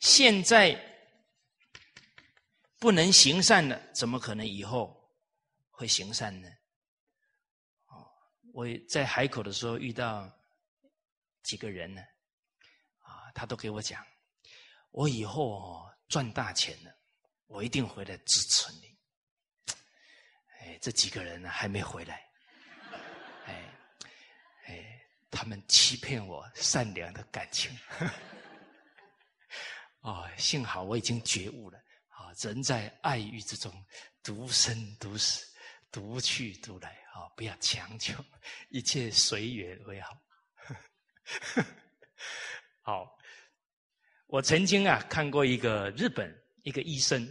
[0.01, 0.77] 现在
[2.77, 5.09] 不能行善了，怎么可能以后
[5.69, 6.49] 会行善呢？
[7.85, 8.11] 哦，
[8.51, 10.29] 我在海口的时候遇到
[11.43, 12.01] 几个人呢，
[12.97, 14.05] 啊，他都给我讲，
[14.89, 16.90] 我以后哦赚大钱了，
[17.51, 18.97] 我一定回来支持你。
[20.59, 22.25] 哎，这几个人呢还没回来，
[23.45, 23.73] 哎，
[24.67, 27.77] 哎，他们欺骗我善良的感情。
[29.99, 31.77] 啊， 幸好我已经觉悟了。
[32.07, 33.71] 啊，人在爱欲之中，
[34.23, 35.45] 独生独死，
[35.91, 36.89] 独去独来。
[37.11, 38.13] 啊，不要强求，
[38.69, 40.17] 一切随缘为好。
[42.81, 43.19] 好，
[44.27, 46.33] 我曾经啊看过一个日本
[46.63, 47.27] 一个医生，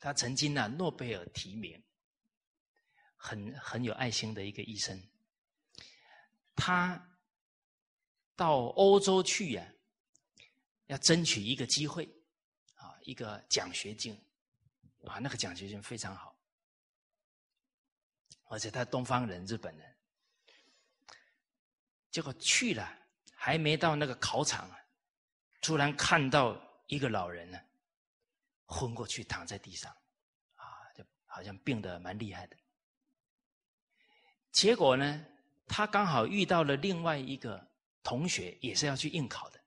[0.00, 1.80] 他曾经啊诺贝尔提名，
[3.16, 5.00] 很很有爱心的一个医生。
[6.56, 7.16] 他
[8.34, 9.72] 到欧洲去呀。
[10.86, 12.04] 要争取一个机会，
[12.74, 14.12] 啊，一个奖学金，
[15.04, 16.36] 啊，那个奖学金非常好，
[18.46, 19.96] 而且他东方人，日本人，
[22.10, 22.92] 结果去了，
[23.32, 24.68] 还没到那个考场，
[25.60, 27.60] 突然看到一个老人呢，
[28.70, 29.90] 昏过去躺在地上，
[30.54, 32.56] 啊，就好像病得蛮厉害的。
[34.52, 35.26] 结果呢，
[35.66, 37.68] 他刚好遇到了另外一个
[38.04, 39.58] 同学，也是要去应考的。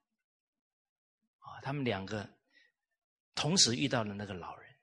[1.38, 2.28] 啊他们两个
[3.34, 4.74] 同时遇到了那个老人，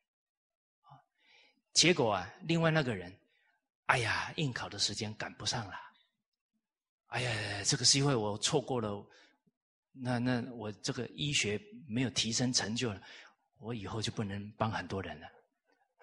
[1.73, 3.19] 结果啊，另外那个人，
[3.87, 5.73] 哎呀，应考的时间赶不上了，
[7.07, 9.05] 哎呀，这个机会我错过了，
[9.91, 13.01] 那那我这个医学没有提升成就了，
[13.61, 15.31] 我以后就不能帮很多人了，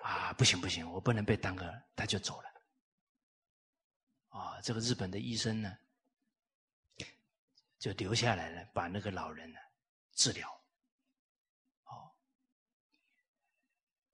[0.03, 1.65] 啊，不行不行，我不能被耽搁，
[1.97, 2.49] 他就走了，
[4.29, 5.77] 啊，这个日本的医生呢，
[7.81, 9.59] 就留下来了，把那个老人呢
[10.13, 10.49] 治疗。
[11.85, 12.11] 哦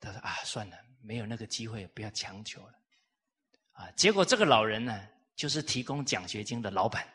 [0.01, 2.75] 他说：“啊，算了，没有那个机会，不要强求了。”
[3.73, 7.07] 啊，结果这个老人呢，就是提供奖学金的老板。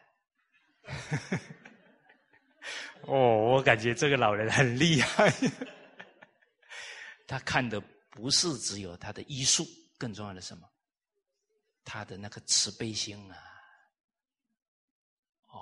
[3.02, 5.34] 哦，我感觉这个老人很厉害。
[7.30, 9.64] 他看的不是只有他的医术，
[10.00, 10.68] 更重要的什么？
[11.86, 13.38] 他的那个慈悲心啊！
[15.46, 15.60] 哦，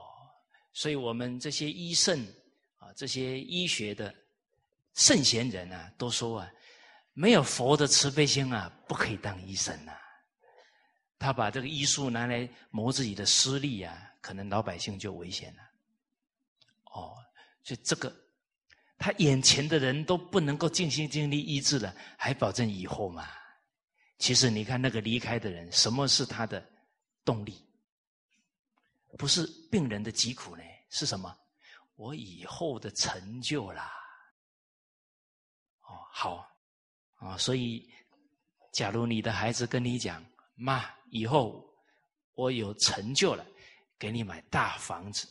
[0.71, 2.25] 所以我们这些医圣
[2.77, 4.15] 啊，这些医学的
[4.93, 6.49] 圣贤人啊，都说啊。
[7.12, 9.91] 没有佛的慈悲心啊，不可以当医生呐。
[11.19, 15.63] 他把这个医术拿来谋自己的私利啊，可能老百姓就危险了。
[16.93, 17.17] 哦，
[17.62, 18.15] 所以这个
[18.98, 23.28] 他眼前的人都不能够尽心尽力医治了，还保证以后嘛？
[24.18, 26.68] 其实你看那个离开的人，什么是他的
[27.24, 27.64] 动力？
[29.18, 30.64] 不是病人的疾苦呢？
[30.90, 31.36] 是什么？
[31.96, 33.92] 我以后的成就啦。
[35.82, 36.48] 哦，好。
[37.16, 37.92] 啊，所以，
[38.72, 41.68] 假如你的孩子跟你讲：“妈，以后
[42.36, 43.44] 我有成就了，
[43.98, 45.28] 给你买大房子、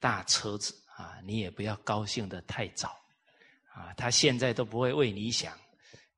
[0.00, 2.88] 大车子啊！”你也不要高兴的太早
[3.72, 3.92] 啊。
[3.94, 5.58] 他现在都不会为你想，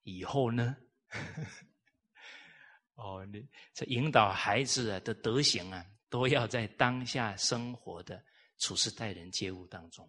[0.02, 0.76] 以后呢？
[2.96, 8.24] 哦，你这引导孩子啊的德行啊，都要在当下生活的
[8.58, 10.08] 处事待人接物当中。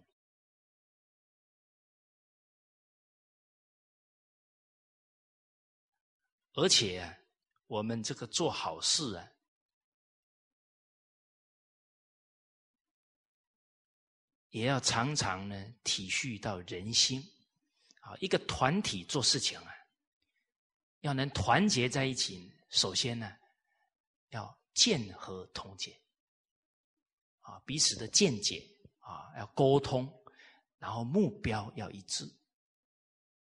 [6.54, 7.18] 而且啊，
[7.66, 9.30] 我们这个做好事啊，
[14.56, 17.22] 也要常常呢体恤到人心
[18.00, 18.16] 啊。
[18.20, 19.70] 一个团体做事情啊，
[21.00, 23.30] 要能团结在一起，首先呢
[24.30, 25.94] 要见和同解
[27.42, 28.66] 啊，彼此的见解
[29.00, 30.10] 啊要沟通，
[30.78, 32.24] 然后目标要一致。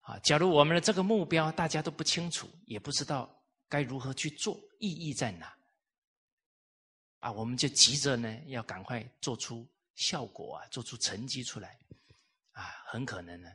[0.02, 5.56] 啊，假如我们的这个目标大家都不清楚，也不知道该如何去做，意义在哪？
[7.20, 11.80] 啊，我们就急着呢，要赶快做出效果啊，做出成绩出来，
[12.52, 13.50] 啊，很可能呢，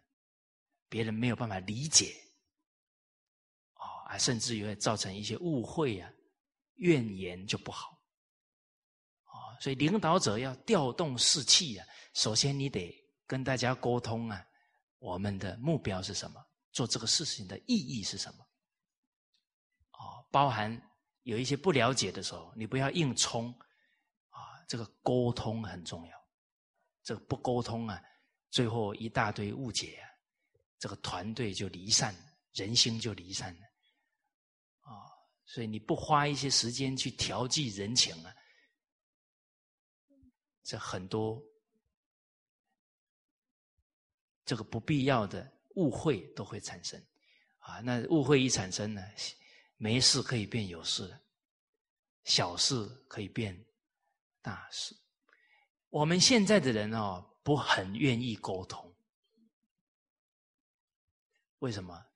[0.89, 2.15] 别人没有办法理解，
[3.75, 6.11] 哦，啊，甚至于会造成一些误会啊，
[6.75, 7.91] 怨言就不好，
[9.27, 12.93] 哦，所以领导者要调动士气啊，首先你得
[13.27, 14.45] 跟大家沟通啊。
[14.99, 16.47] 我们的目标是什么？
[16.73, 18.45] 做这个事情的意义是什么？
[19.93, 20.71] 哦，包含
[21.23, 23.51] 有一些不了解的时候，你不要硬冲
[24.29, 24.63] 啊！
[24.69, 26.20] 这个沟通很重要。
[27.03, 28.03] 这不沟通啊，
[28.51, 30.09] 最后一大堆误解啊，
[30.79, 32.15] 这个团队就离散，
[32.53, 33.67] 人心就离散了。
[34.81, 35.09] 啊，
[35.45, 38.35] 所以你不花一些时间去调剂人情啊，
[40.63, 41.43] 这很多。
[44.47, 47.01] 这个不必要的误会都会产生，
[47.59, 49.01] 啊，那误会一产生呢，
[49.77, 51.17] 没事可以变有事，
[52.25, 53.65] 小事可以变
[54.43, 54.93] 大事。
[55.91, 58.95] 我们现在的人哦，不很愿意沟通，
[61.59, 62.07] 为什么？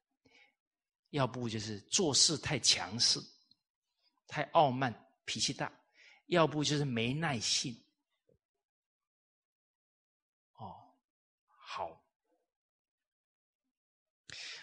[1.10, 3.20] 要不就是做事太强势，
[4.26, 4.92] 太傲慢，
[5.24, 5.68] 脾气大；
[6.26, 7.78] 要不就是没耐性。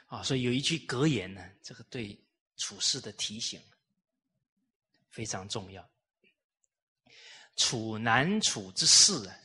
[0.07, 2.21] 啊，所以有一句格言呢，这个对
[2.57, 3.61] 处事的提醒
[5.09, 5.90] 非常重要。
[7.55, 9.37] 处难处之事啊，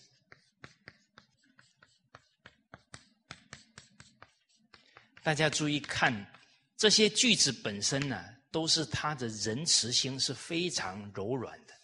[5.22, 6.32] 大家注意看
[6.76, 11.74] 这些句子本身呢，都是他的仁慈心是非常柔软的，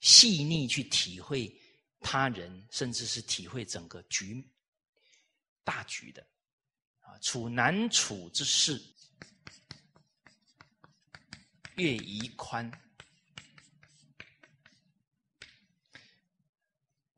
[0.00, 1.54] 细腻去体会
[2.00, 4.42] 他人，甚至是体会整个局
[5.62, 6.26] 大局的。
[7.00, 8.80] 啊处难处之事，
[11.76, 12.70] 越宜宽；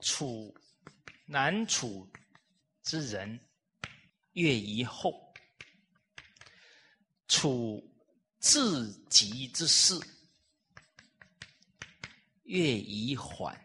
[0.04, 0.54] 楚
[1.24, 2.06] 南楚
[2.82, 3.40] 之人，
[4.32, 5.10] 越宜厚；
[7.26, 7.82] 楚
[8.38, 9.98] 自极之事，
[12.42, 13.56] 越宜缓；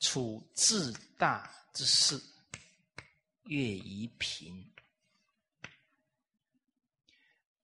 [0.00, 2.18] 楚自大之事。
[3.48, 4.72] 越宜平，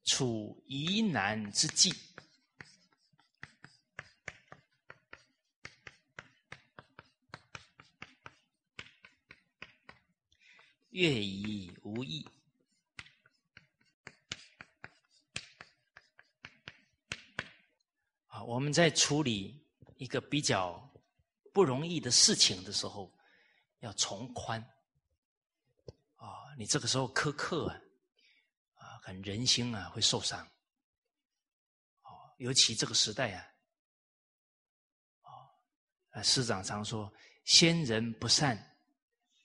[0.05, 1.91] 楚疑难之际，
[10.91, 12.27] 月已无益。
[18.27, 19.61] 啊，我们在处理
[19.97, 20.89] 一个比较
[21.53, 23.13] 不容易的事情的时候，
[23.81, 24.61] 要从宽。
[26.17, 27.81] 啊你这个时候苛刻啊，
[28.75, 30.47] 啊，很人心啊会受伤，
[32.03, 33.47] 哦，尤其这个时代啊，
[36.11, 37.11] 啊，师长常说，
[37.45, 38.77] 先人不善，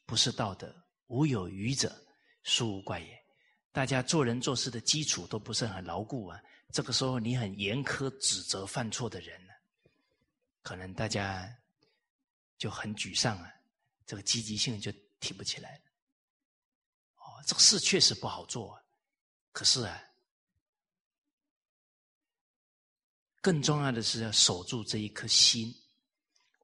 [0.05, 1.95] 不是道德，无有余者，
[2.43, 3.25] 殊无怪也。
[3.71, 6.41] 大家做人做事的基础都不是很牢固啊，
[6.71, 9.53] 这个时候你很严苛指责犯错的人呢，
[10.61, 11.53] 可能大家
[12.57, 13.53] 就很沮丧啊，
[14.05, 15.81] 这个积极性就提不起来了。
[17.45, 18.81] 这个事确实不好做，
[19.51, 20.01] 可是啊，
[23.41, 25.71] 更重要的是要守住这一颗心。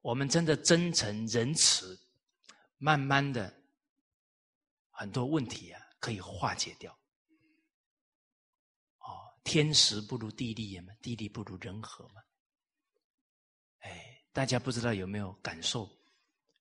[0.00, 1.96] 我们真的真诚仁慈，
[2.78, 3.61] 慢慢的
[5.02, 6.96] 很多问题啊可以化解掉。
[8.98, 12.22] 哦，天时不如地利嘛，地利不如人和嘛。
[13.80, 15.86] 哎，大家不知道有没有感受？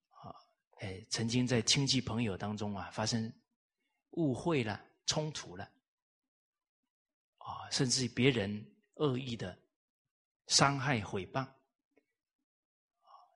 [0.09, 0.33] 啊，
[0.79, 3.31] 哎，曾经在亲戚朋友当中啊发生。
[4.13, 5.63] 误会了，冲突了，
[7.37, 9.57] 啊，甚至别人恶意的
[10.47, 11.45] 伤害、诽谤，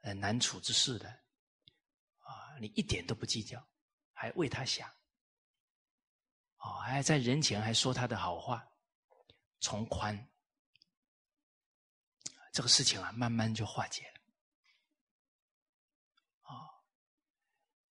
[0.02, 1.08] 啊，难处之事的，
[2.20, 3.66] 啊，你一点都不计较，
[4.12, 4.94] 还为他想，
[6.66, 8.68] 哦，还在人前还说他的好话，
[9.60, 10.28] 从宽，
[12.52, 14.20] 这个事情啊，慢慢就化解了，
[16.42, 16.82] 啊，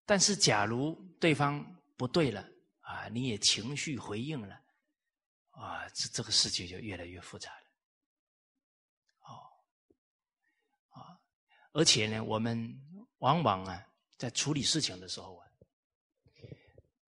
[0.05, 1.65] 但是假如对方
[1.97, 2.51] 不对了。
[2.87, 4.61] 啊，你也情绪回应了，
[5.53, 7.67] 啊，这这个世界就越来越复杂了，
[9.21, 9.51] 哦，
[10.91, 11.19] 啊，
[11.73, 12.79] 而且呢，我们
[13.21, 13.83] 往往啊，
[14.19, 15.44] 在处理事情的时候啊，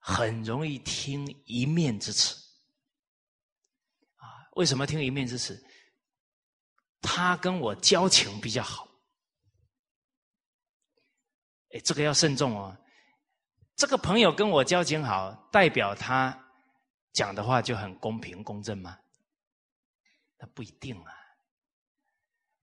[0.09, 2.37] 很容易听一面之词，
[4.15, 5.61] 啊，为什么听一面之词？
[7.03, 8.87] 他跟我交情比较好，
[11.75, 12.77] 哎，这个要慎重哦。
[13.75, 16.41] 这个朋友跟我交情好，代表他
[17.13, 18.97] 讲的话就很公平公正吗？
[20.39, 21.13] 那不一定啊。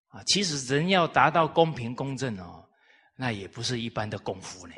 [0.07, 2.69] 啊，其实人要达到公平公正哦，
[3.17, 4.73] 那也不是一般的功夫呢。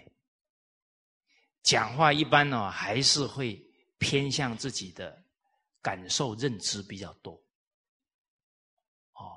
[1.65, 3.59] 讲话一般呢，还是会
[3.97, 5.21] 偏向自己的
[5.81, 7.33] 感受认知比较多。
[9.13, 9.33] 哦，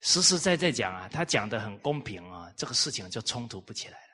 [0.00, 4.06] 实实在在讲啊，他讲的很公平啊，这个事情就冲突不起来了。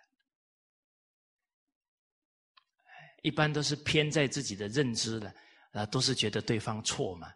[3.23, 5.35] 一般都是偏在自己的认知了，
[5.73, 7.35] 啊，都是觉得对方错嘛，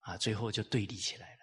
[0.00, 1.42] 啊，最后就对立起来了。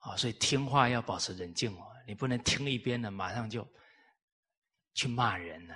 [0.00, 3.66] 啊，所以听话要保持冷静哦，你不能听一边的，马上就
[4.96, 5.74] 去骂人呢，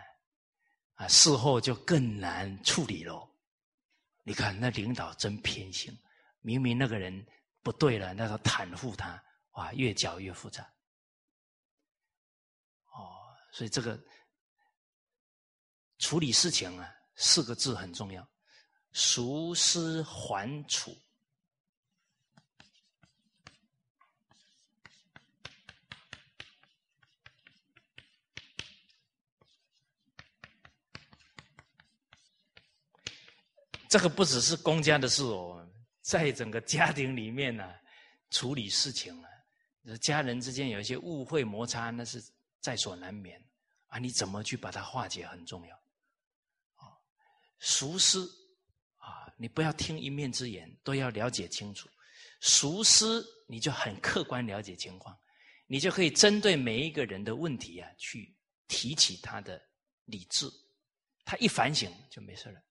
[0.95, 3.31] 啊，事后就更难处理喽。
[4.25, 5.97] 你看那领导真偏心，
[6.41, 7.25] 明明那个人
[7.63, 10.65] 不对了，那个袒护他，哇，越搅越复杂。
[12.87, 13.15] 哦，
[13.53, 13.97] 所以这个。
[16.03, 18.27] 处理事情啊，四个字很重要：
[18.93, 20.97] 熟思缓处。
[33.91, 35.69] 这个不只是公家的事哦，
[36.01, 37.75] 在整个家庭里面呢，
[38.31, 39.29] 处理事情啊，
[40.01, 42.23] 家人之间有一些误会摩擦，那是
[42.61, 43.45] 在所难免
[43.89, 43.99] 啊。
[43.99, 45.77] 你怎么去把它化解，很重要
[46.77, 46.87] 啊。
[47.59, 48.31] 熟思
[48.99, 51.89] 啊，你不要听一面之言，都要了解清楚。
[52.39, 55.19] 熟思，你就很客观了解情况，
[55.67, 58.33] 你就可以针对每一个人的问题啊，去
[58.69, 59.61] 提起他的
[60.05, 60.49] 理智。
[61.25, 62.63] 他一反省就没事了。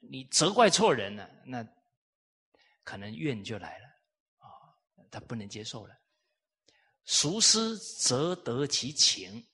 [0.00, 1.66] 你责怪错人了，那
[2.82, 3.86] 可能怨就来了。
[4.38, 4.48] 啊，
[5.10, 5.96] 他不能接受了。
[7.04, 9.46] 熟思则得其情。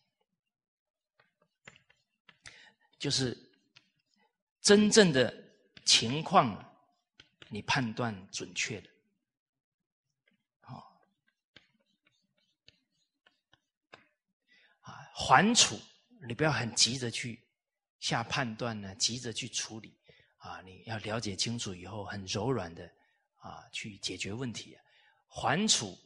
[2.99, 3.36] 就是
[4.62, 5.32] 真正的
[5.84, 6.80] 情况，
[7.49, 8.90] 你判断准确的，
[10.61, 10.99] 好
[14.80, 15.78] 啊，缓处，
[16.26, 17.47] 你不要很急着去
[18.01, 19.94] 下判断呢，急着去处理
[20.47, 22.90] 啊，你要了解清楚以后，很柔软的
[23.36, 24.78] 啊去解决问题。
[25.26, 25.99] 缓处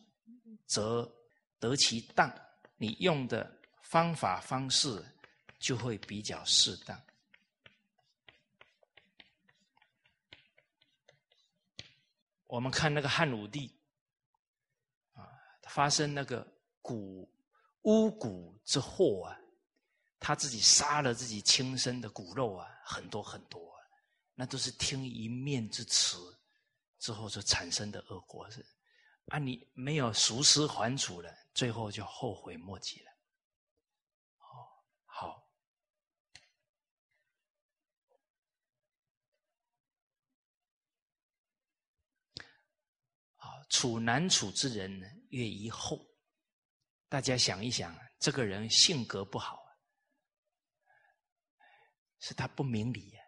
[0.67, 1.11] 则
[1.59, 2.33] 得其当，
[2.77, 3.51] 你用的
[3.83, 5.05] 方法方式。
[5.61, 6.99] 就会比较适当。
[12.47, 13.71] 我们看那个汉武帝
[15.13, 15.29] 啊，
[15.65, 17.29] 发生那个蛊
[17.83, 19.37] 巫蛊之祸啊，
[20.19, 23.79] 他自己杀了自己亲生的骨肉啊，很多很多，
[24.41, 26.41] 那都是听一面之词
[26.99, 28.65] 之后所产生的恶果是
[29.27, 33.11] 啊，你没有熟思还处了，最后就后悔莫及了。
[34.39, 34.65] 哦，
[35.05, 35.47] 好。
[43.37, 46.01] 啊处难处之人呢，越宜厚。
[47.11, 49.63] 大家想一想，这个人性格不好，
[52.21, 53.20] 是他不明理呀。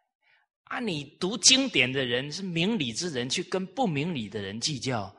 [0.72, 5.14] 啊，你读经典的人是明理之人，去跟不明理的人计较，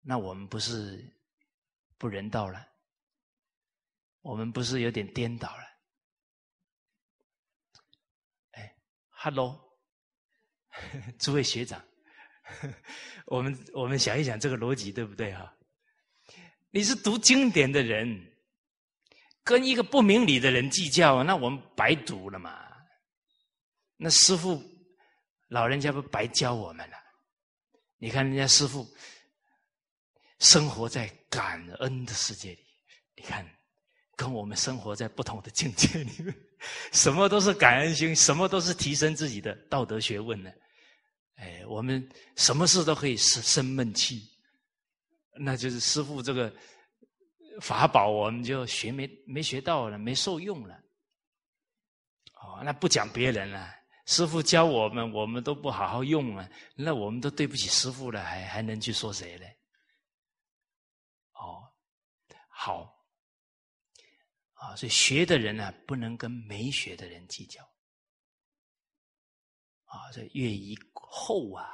[0.00, 1.04] 那我们不是
[1.98, 2.66] 不人道了？
[4.22, 5.62] 我们不是有点颠倒了？
[8.52, 8.74] 哎
[9.10, 9.60] ，Hello，
[11.20, 11.84] 诸位学长。
[13.26, 15.54] 我们我们想一想这个逻辑对不对哈？
[16.70, 18.32] 你是读经典的人，
[19.44, 22.69] 跟一个不明理的人计较，那我们白读了嘛？
[24.02, 24.62] 那师傅
[25.48, 26.96] 老人家不白教我们了？
[27.98, 28.88] 你看人家师傅
[30.38, 32.66] 生活在感恩的世界里，
[33.14, 33.46] 你看
[34.16, 36.34] 跟我们生活在不同的境界里面，
[36.92, 40.50] 什么都是感恩心，什么都是提升自己的道德学问呢？
[41.34, 44.30] 哎，我们什么事都可以生生闷气，
[45.38, 46.50] 那就是师傅这个
[47.60, 50.74] 法宝，我们就学没没学到了，没受用了。
[52.34, 53.74] 哦，那不讲别人了，
[54.10, 59.46] 师傅教我们，我们都不好好用啊，那我们都对不起师傅了，还还能去说谁呢？
[61.34, 61.72] 哦，
[62.48, 62.92] 好，
[64.54, 67.62] 啊，所以学的人呢，不能跟没学的人计较。
[69.84, 71.70] 啊，这越以厚啊！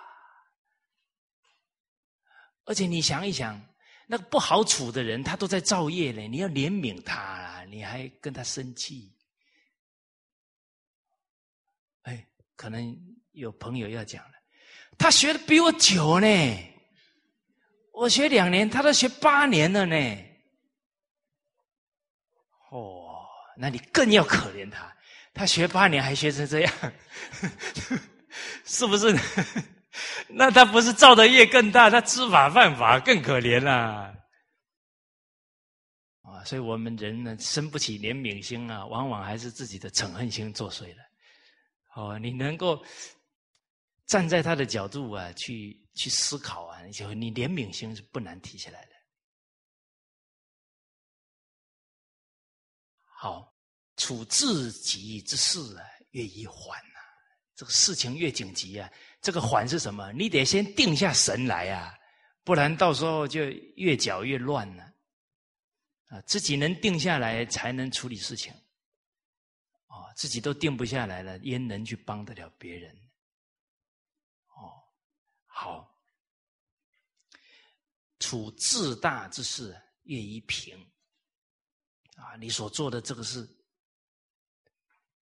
[2.65, 3.59] 而且你想一想，
[4.07, 9.17] 那个不好处的人，他都在造业呢，你要怜悯他啊，你还跟他生气？
[12.03, 12.25] 哎，
[12.57, 12.97] 可能
[13.33, 14.33] 有朋友要讲了，
[14.99, 16.27] 他学的比我久呢，
[17.93, 19.97] 我学两年，他都学八年了呢，
[22.71, 23.25] 哦，
[23.57, 24.91] 那你更要可怜他，
[25.35, 26.73] 他学八年还学成这样，
[28.65, 29.15] 是不是？
[30.29, 34.13] 那他不是造的业更大，他知法犯法更可怜啦。
[36.23, 41.06] 啊，所以我们人呢，生不起怜悯心啊，往往还是自己的嗔恨心作祟了。
[41.97, 42.85] 哦，你能够
[44.05, 48.91] 站在他的角度啊，去去思考啊，就你怜悯心是不难提起来的。
[53.03, 53.51] 好，
[53.97, 57.01] 处自己之事啊，越易缓呐。
[57.55, 58.93] 这个事情越紧急啊，
[59.23, 60.13] 这个缓是什么？
[60.13, 61.99] 你得先定下神来啊，
[62.45, 63.43] 不然到时候就
[63.77, 64.85] 越搅越乱了。
[66.09, 68.53] 啊，自己能定下来，才能处理事情。
[70.17, 72.97] 自己都定不下来了，焉能去帮得了别人？
[74.49, 74.83] 哦，
[75.45, 76.03] 好，
[78.19, 80.91] 处自大之事，越于平。
[82.17, 83.47] 啊，你所做的这个是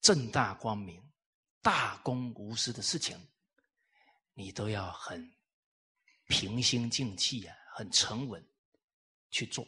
[0.02, 1.02] 正大光明、
[1.62, 3.18] 大公无私的事情，
[4.34, 5.34] 你都要很
[6.28, 8.46] 平心静气啊，很沉稳
[9.30, 9.64] 去做。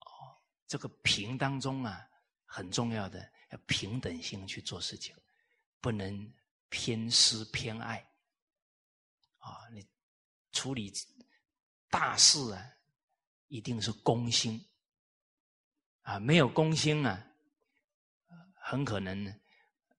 [0.00, 0.36] 哦，
[0.66, 2.06] 这个平当中啊，
[2.56, 5.14] 很重要的要平等心去做事情，
[5.78, 6.32] 不能
[6.70, 7.98] 偏私偏爱。
[9.36, 9.86] 啊，你
[10.52, 10.90] 处理
[11.90, 12.66] 大事啊，
[13.48, 14.58] 一定是公心。
[16.00, 17.30] 啊，没有公心啊，
[18.54, 19.34] 很可能呢，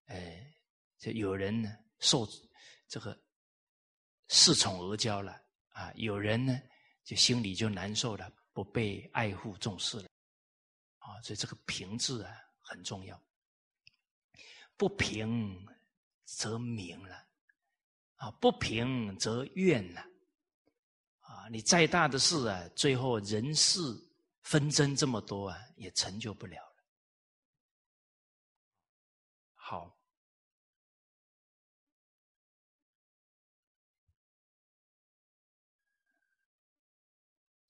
[0.05, 0.55] 呃，
[0.97, 2.27] 就有人呢受
[2.87, 3.15] 这个
[4.29, 5.39] 恃宠而骄了
[5.73, 6.59] 啊，有人呢
[7.03, 10.09] 就心里就难受了，不被爱护重视了
[10.97, 12.35] 啊，所以这个平字啊
[12.67, 13.19] 很重要，
[14.75, 15.65] 不平
[16.25, 17.27] 则明了
[18.17, 20.01] 啊，不平则怨了
[21.21, 23.79] 啊，你再大的事啊，最后人事。
[24.43, 26.83] 纷争这么多啊，也成就不了了。
[29.55, 29.99] 好，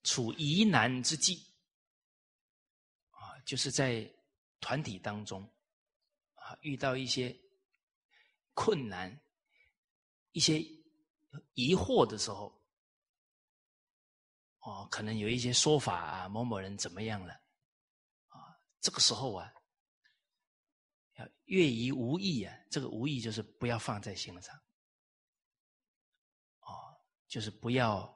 [0.03, 1.47] 处疑难之际
[3.09, 4.07] 啊，就是在
[4.59, 5.43] 团体当中
[6.33, 7.37] 啊，遇到一些
[8.53, 9.19] 困难、
[10.31, 10.59] 一些
[11.53, 12.55] 疑惑的时候。
[14.59, 17.33] 哦，可能有一些说法啊，某某人怎么样了？
[18.27, 19.49] 啊，这个时候啊，
[21.13, 24.53] 要越于无意啊，这个无意就是不要放在心上。
[26.59, 26.99] 哦，
[27.29, 28.13] 就是不要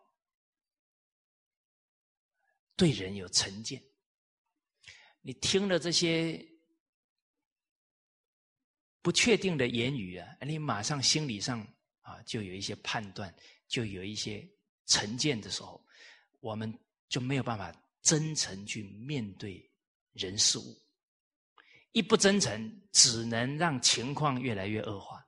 [2.75, 3.81] 对人有成见。
[5.21, 6.43] 你听了这些
[9.01, 11.65] 不确定的言语啊，你马上心理上
[12.01, 13.33] 啊就有一些判断，
[13.67, 14.47] 就有一些
[14.85, 15.83] 成见的时候。
[16.39, 16.75] 我们
[17.07, 19.71] 就没有办法真诚去面对
[20.13, 20.75] 人事物，
[21.91, 25.23] 一不真诚，只能让情况越来越恶化。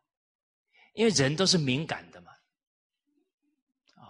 [0.95, 2.31] 因为人都是敏感的嘛，
[3.93, 4.09] 啊，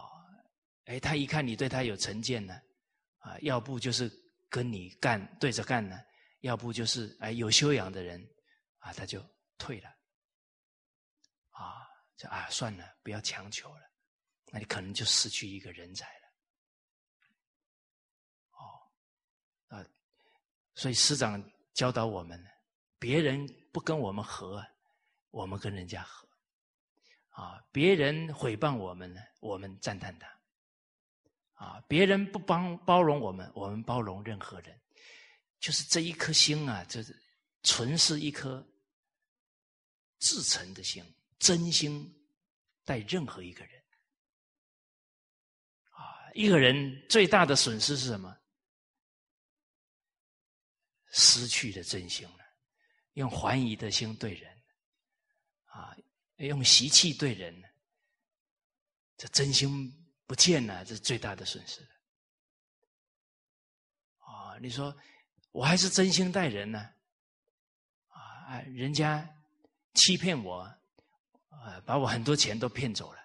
[0.86, 2.54] 哎，他一看你对他有成见呢，
[3.18, 4.10] 啊，要不就是
[4.54, 6.00] 跟你干对着干呢，
[6.42, 8.24] 要不就是哎有修养的人，
[8.78, 9.20] 啊，他就
[9.58, 9.90] 退了，
[11.50, 13.82] 啊，就啊算了，不要强求了，
[14.52, 16.28] 那你可能就失去一个人才了。
[18.52, 18.62] 哦，
[19.70, 19.86] 啊
[20.76, 21.44] 所以师长
[21.74, 22.40] 教导我们：
[23.00, 24.64] 别人不跟我们和，
[25.32, 26.28] 我们跟人家和；
[27.30, 30.28] 啊，别人毁谤我们呢，我们赞叹他；
[31.64, 34.78] 啊，别人不帮包容我们，我们包容任何人。
[35.60, 37.02] 就是这一颗心啊，这
[37.62, 38.68] 纯是一颗
[40.20, 41.02] 至诚的心，
[41.40, 42.14] 真心
[42.84, 43.82] 待任何一个人。
[45.92, 48.38] 啊，一个人最大的损失是什么？
[51.12, 52.44] 失去的真心了，
[53.14, 54.64] 用怀疑的心对人，
[55.66, 55.96] 啊，
[56.38, 57.56] 用习气对人，
[59.16, 61.82] 这真心不见了，这是最大的损失。
[64.20, 64.96] 啊，你说
[65.52, 66.90] 我还是真心待人呢，
[68.10, 69.28] 啊，人家
[69.94, 70.62] 欺骗我，
[71.50, 73.20] 啊，把我很多钱都骗走了，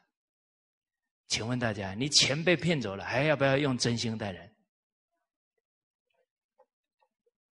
[1.28, 4.54] 请问大家，你钱被骗走了，还要不要用真心待人？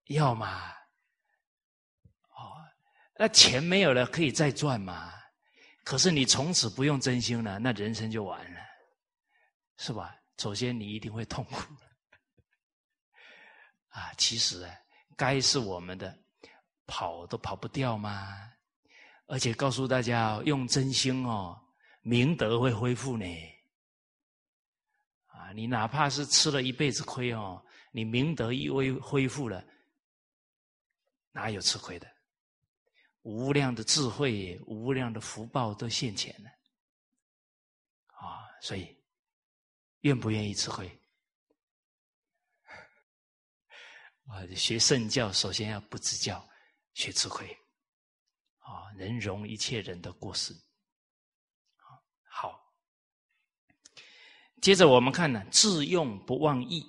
[0.05, 0.71] 要嘛，
[2.29, 2.65] 哦，
[3.17, 5.13] 那钱没有了可以再赚嘛？
[5.83, 8.59] 可是你从此不用真心了，那人生就完了，
[9.77, 10.15] 是吧？
[10.39, 11.55] 首先你一定会痛苦
[13.89, 14.11] 啊！
[14.17, 14.75] 其实啊，
[15.15, 16.17] 该是我们的，
[16.85, 18.51] 跑都跑不掉嘛。
[19.27, 21.57] 而且告诉大家，用真心哦，
[22.01, 23.25] 明德会恢复呢。
[25.27, 27.63] 啊，你哪怕是吃了一辈子亏哦。
[27.91, 29.63] 你明德一微恢复了，
[31.31, 32.11] 哪有吃亏的？
[33.21, 36.49] 无量的智慧、无量的福报都现前了，
[38.17, 38.43] 啊！
[38.61, 38.97] 所以
[40.03, 40.87] 愿不愿意吃亏？
[44.27, 46.47] 啊，学圣教首先要不知教，
[46.93, 47.45] 学吃亏，
[48.59, 50.53] 啊，能容一切人的过失。
[52.25, 52.73] 好，
[54.61, 56.81] 接着我们看呢，自用不忘义。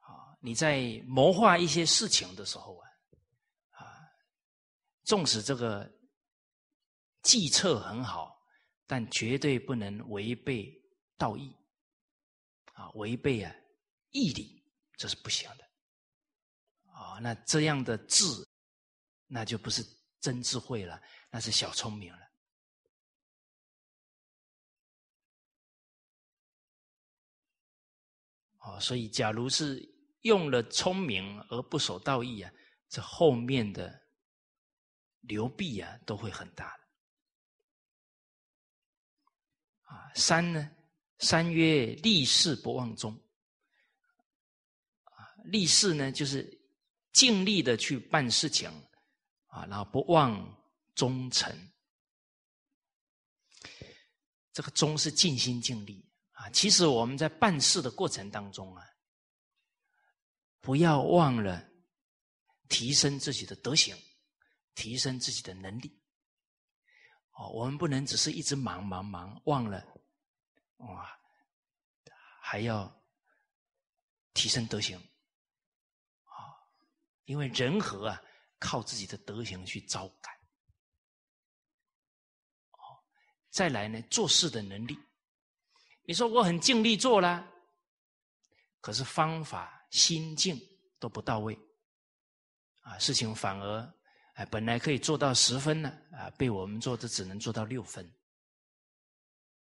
[0.00, 2.88] 啊，你在谋划一些事情的时候啊
[3.70, 4.08] 啊。
[5.04, 5.90] 纵使这个
[7.22, 8.41] 计策很好，
[8.92, 10.70] 但绝对不能违背
[11.16, 11.50] 道义
[12.74, 13.50] 啊，违背啊
[14.10, 14.62] 义理，
[14.98, 15.64] 这是不行的
[16.92, 17.18] 啊。
[17.18, 18.26] 那这样的智，
[19.28, 19.82] 那就不是
[20.20, 22.20] 真智慧了，那是小聪明了。
[28.58, 29.82] 哦，所以假如是
[30.20, 32.52] 用了聪明而不守道义啊，
[32.90, 34.02] 这后面的。
[35.22, 36.81] 流弊啊，都会很大的。
[39.92, 40.70] 啊，三呢？
[41.18, 43.12] 三曰立事不忘忠。
[45.04, 46.60] 啊，立事呢，就是
[47.12, 48.70] 尽力的去办事情，
[49.46, 50.32] 啊，然后不忘
[50.94, 51.54] 忠诚。
[54.52, 56.48] 这个忠是尽心尽力啊。
[56.50, 58.84] 其实我们在办事的过程当中啊，
[60.60, 61.68] 不要忘了
[62.68, 63.94] 提升自己的德行。
[64.74, 66.01] 提升自己的能力，
[67.32, 69.82] 哦，我们不能只是一直忙忙忙，忘了，
[70.76, 71.18] 哇，
[72.40, 73.02] 还要
[74.34, 76.52] 提升德行，啊，
[77.24, 78.22] 因为人和啊，
[78.58, 80.34] 靠自己的德行去招感，
[82.72, 83.00] 哦，
[83.50, 84.98] 再来呢，做事的能力，
[86.04, 87.50] 你说我很尽力做了，
[88.80, 90.60] 可是方法心境
[90.98, 91.58] 都不到位，
[92.82, 94.01] 啊，事情反而。
[94.34, 98.10] 哎，本来可以做到十分呢，啊，被我们做的只能做到六分，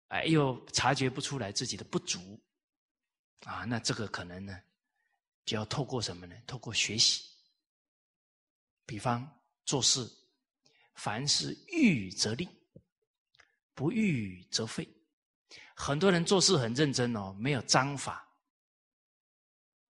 [0.09, 2.41] 哎，又察觉不出来自己的不足，
[3.45, 4.59] 啊，那这个可能呢，
[5.45, 6.35] 就要透过什么呢？
[6.47, 7.23] 透过学习。
[8.87, 9.27] 比方
[9.65, 10.07] 做事，
[10.95, 12.49] 凡事欲则立，
[13.75, 14.87] 不欲则废。
[15.75, 18.27] 很多人做事很认真哦，没有章法。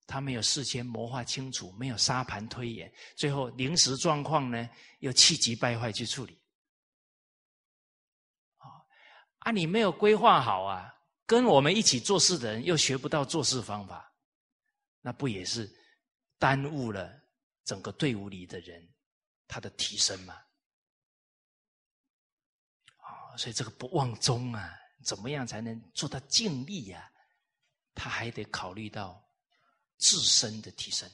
[0.07, 4.68] 他没有事先谋划清楚，没有沙盘推演，最后临时状况呢，
[5.00, 6.38] 又气急败坏去处理。
[8.59, 8.68] 啊，
[9.38, 10.94] 啊，你没有规划好啊，
[11.24, 14.12] 跟我们一起做事的人又学不到做事方法，
[15.00, 15.74] 那不也是
[16.38, 17.11] 耽误了
[17.64, 18.86] 整个队伍里的人
[19.48, 20.34] 他的提升吗？
[22.98, 24.70] 啊，所以这个不忘忠啊，
[25.02, 27.11] 怎么样才能做到尽力呀？
[27.94, 29.24] 他还得考虑到。
[29.97, 31.09] 自身的提升，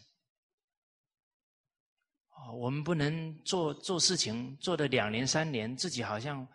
[2.29, 6.47] 啊，我们不能做做事情做了两年三年，自己好像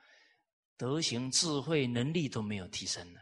[0.78, 3.22] 德行、智慧、能力都没有提升了，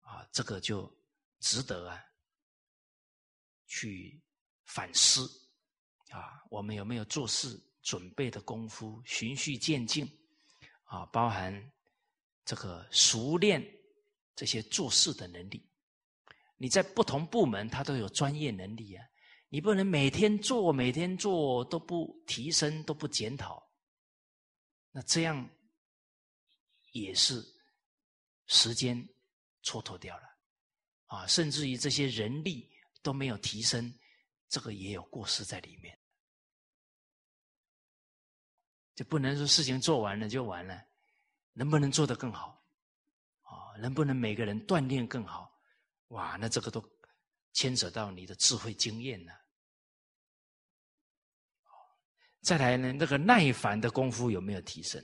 [0.00, 0.92] 啊，这个就
[1.40, 2.04] 值得啊
[3.66, 4.22] 去
[4.64, 5.26] 反思。
[6.10, 10.06] 啊，我们有没有做事准备的功夫，循序渐进。
[10.84, 11.72] 啊，包含
[12.44, 13.66] 这个熟练
[14.36, 15.66] 这些做事的能力。
[16.62, 19.04] 你在不同部门，他都有专业能力啊！
[19.48, 23.68] 你不能每天做，每天做都不提升，都不检讨，
[24.92, 25.50] 那这样
[26.92, 27.44] 也是
[28.46, 28.96] 时间
[29.64, 30.22] 蹉跎掉了
[31.06, 31.26] 啊！
[31.26, 32.70] 甚至于这些人力
[33.02, 33.92] 都没有提升，
[34.48, 35.98] 这个也有过失在里面。
[38.94, 40.80] 就不能说事情做完了就完了，
[41.54, 42.64] 能不能做得更好？
[43.40, 45.51] 啊，能不能每个人锻炼更好？
[46.12, 46.82] 哇，那这个都
[47.52, 49.32] 牵扯到你的智慧经验呢。
[52.42, 55.02] 再来呢，那个耐烦的功夫有没有提升？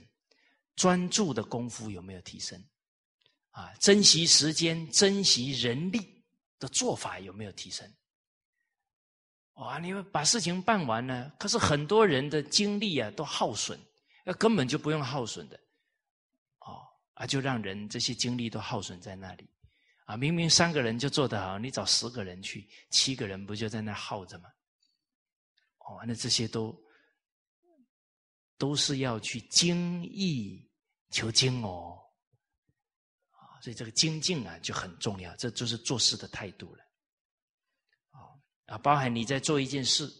[0.75, 2.61] 专注的功夫有没有提升？
[3.51, 6.23] 啊，珍惜时间、珍惜人力
[6.59, 7.91] 的做法有没有提升？
[9.53, 13.79] 哇，你们把事情办完了，可是很多人的精力啊都耗损，
[14.23, 15.59] 那根本就不用耗损的，
[16.59, 16.85] 哦，
[17.15, 19.49] 啊，就让人这些精力都耗损在那里。
[20.09, 24.51] 啊，明明三个人就做得好，你找十个人去，七个人不就在那耗着吗？
[25.77, 26.75] 哦，那这些都
[28.57, 30.67] 都是要去精益
[31.11, 32.03] 求精哦，
[33.29, 36.83] 啊，所以这个精进啊就很重要，这就是做事的态度了。
[38.09, 38.33] 啊
[38.65, 40.11] 啊，包含你在做一件事，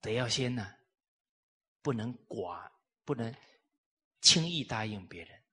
[0.00, 0.72] 得要先呢，
[1.82, 2.70] 不能寡，
[3.04, 3.34] 不能。
[4.24, 5.44] 轻易答应别人，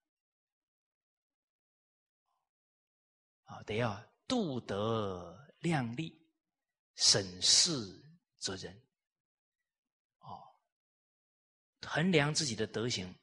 [3.44, 6.26] 啊，得要度德量力，
[6.96, 7.72] 审视
[8.40, 8.74] 责人。
[10.20, 10.56] 哦，
[11.82, 13.14] 衡量自己的德行，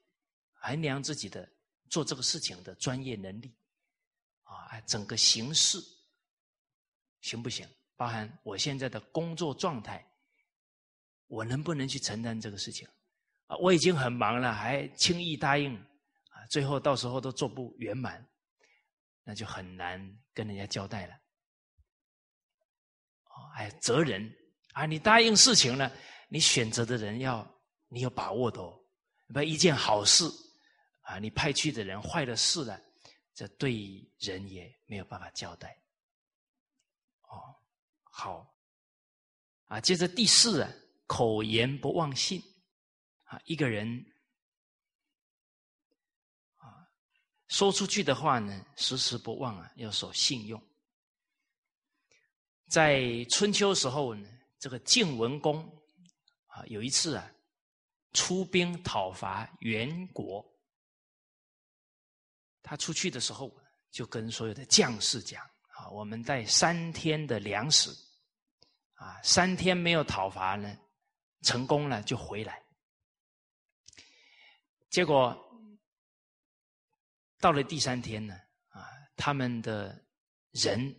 [0.53, 1.51] 衡量自己的
[1.89, 3.57] 做这个事情的专业能力，
[4.43, 5.79] 啊，整个形势
[7.23, 7.67] 行不行？
[7.97, 10.07] 包含我现在的工作状态，
[11.27, 12.87] 我能不能去承担这个事情？
[13.49, 15.75] 啊，我已经很忙了，还轻易答应，
[16.31, 18.25] 啊，最后到时候都做不圆满，
[19.25, 20.01] 那就很难
[20.33, 21.15] 跟人家交代了。
[23.25, 24.33] 哦，哎，责人
[24.73, 25.91] 啊，你答应事情了，
[26.29, 27.45] 你选择的人要
[27.89, 28.79] 你有把握的哦，
[29.35, 30.25] 不一件好事
[31.01, 32.81] 啊，你派去的人坏了事了，
[33.35, 35.77] 这对人也没有办法交代。
[37.23, 37.55] 哦。
[38.03, 38.53] 好，
[39.69, 40.71] 啊，接着第四啊，
[41.07, 42.43] 口言不忘信，
[43.29, 43.87] 啊，一个人
[46.57, 46.89] 啊，
[47.47, 50.63] 说出去的话呢，时时不忘啊，要守信用。
[52.69, 55.63] 在春秋时候呢，这个晋文公
[56.47, 57.31] 啊，有一次啊，
[58.13, 60.45] 出兵讨伐袁国，
[62.63, 63.55] 他出去的时候
[63.91, 65.43] 就跟所有的将士讲
[65.75, 67.91] 啊，我们带三天的粮食。
[68.95, 70.77] 啊，三天没有讨伐呢，
[71.43, 72.61] 成功了就回来。
[74.91, 75.37] 结果
[77.39, 78.35] 到了第三天呢，
[78.69, 80.05] 啊，他们的
[80.53, 80.95] 人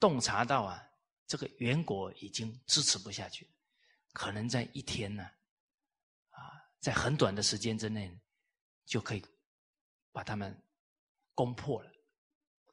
[0.00, 0.82] 洞察到啊，
[1.26, 3.48] 这个袁国已经支持不下去，
[4.12, 5.22] 可能在一天呢，
[6.30, 6.38] 啊，
[6.80, 8.18] 在很短的时间之内
[8.84, 9.24] 就可以
[10.10, 10.56] 把他们
[11.34, 11.90] 攻破了，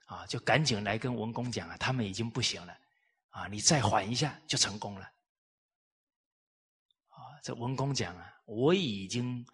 [0.06, 2.78] 啊，就赶紧来跟文公讲啊，他们已经不行了。
[3.32, 5.06] 啊，你再缓一下就成功了。
[7.08, 9.46] 啊，这文公讲啊，我已经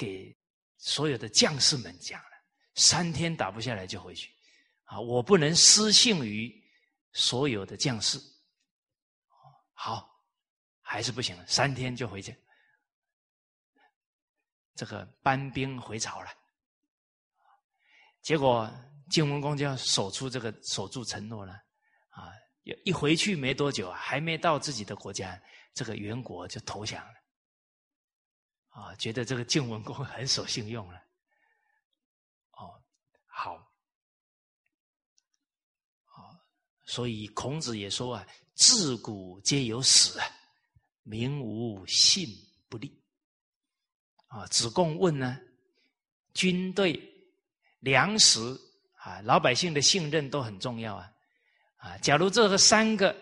[0.00, 0.34] 给
[0.78, 2.30] 所有的将士们讲了，
[2.74, 4.32] 三天打不下来就回去。
[4.84, 6.50] 啊，我不能失信于
[7.12, 8.18] 所有的将士。
[9.74, 10.10] 好，
[10.80, 12.34] 还是不行，三天就回去。
[14.74, 16.30] 这个班兵回朝了，
[18.22, 18.72] 结果
[19.10, 21.52] 晋文公就要守出这个守住承诺了。
[22.08, 22.32] 啊。
[22.84, 25.40] 一回去没多久，还没到自己的国家，
[25.74, 27.14] 这个元国就投降了。
[28.80, 30.98] 啊，觉得这个晋文公很守信用了。
[32.52, 32.82] 哦，
[33.26, 33.54] 好，
[36.06, 36.40] 啊，
[36.84, 38.26] 所以孔子也说啊
[38.56, 40.18] ：“自古皆有死，
[41.02, 42.26] 民无信
[42.68, 42.98] 不立。”
[44.28, 45.38] 啊，子贡问呢，
[46.32, 46.98] 军队、
[47.80, 48.40] 粮食
[48.94, 51.12] 啊，老百姓的信任都很重要啊。
[51.76, 53.14] 啊，假如这个三个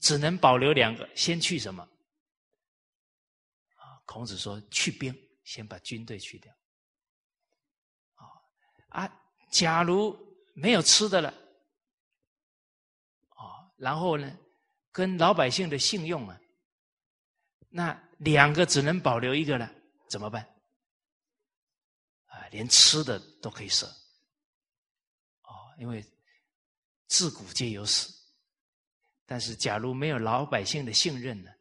[0.00, 1.88] 只能保留两个，先去什么？
[4.04, 6.54] 孔子说去兵，先把军队去掉。
[8.14, 8.24] 啊
[8.88, 10.16] 啊，假如
[10.54, 11.28] 没有吃的了，
[13.30, 14.38] 啊，然后呢，
[14.92, 16.40] 跟老百姓的信用啊，
[17.68, 19.72] 那两个只能保留一个了，
[20.08, 20.42] 怎么办？
[22.26, 23.86] 啊，连吃的都可以舍。
[25.42, 26.04] 哦，因为。
[27.06, 28.12] 自古皆有死，
[29.24, 31.53] 但是假如没有老百姓的信任呢？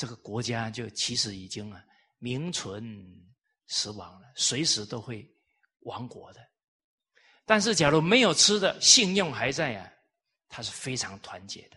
[0.00, 1.84] 这个国家就其实已经啊
[2.20, 2.82] 名存
[3.66, 5.30] 实亡了，随时都会
[5.80, 6.40] 亡国的。
[7.44, 9.92] 但是假如没有吃的，信用还在啊，
[10.48, 11.76] 他是非常团结的，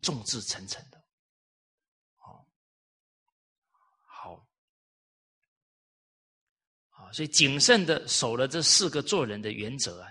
[0.00, 0.98] 众志成城的。
[2.16, 2.44] 哦，
[4.08, 4.44] 好，
[6.88, 10.10] 好，所以谨慎的守了这四个做人的原则啊。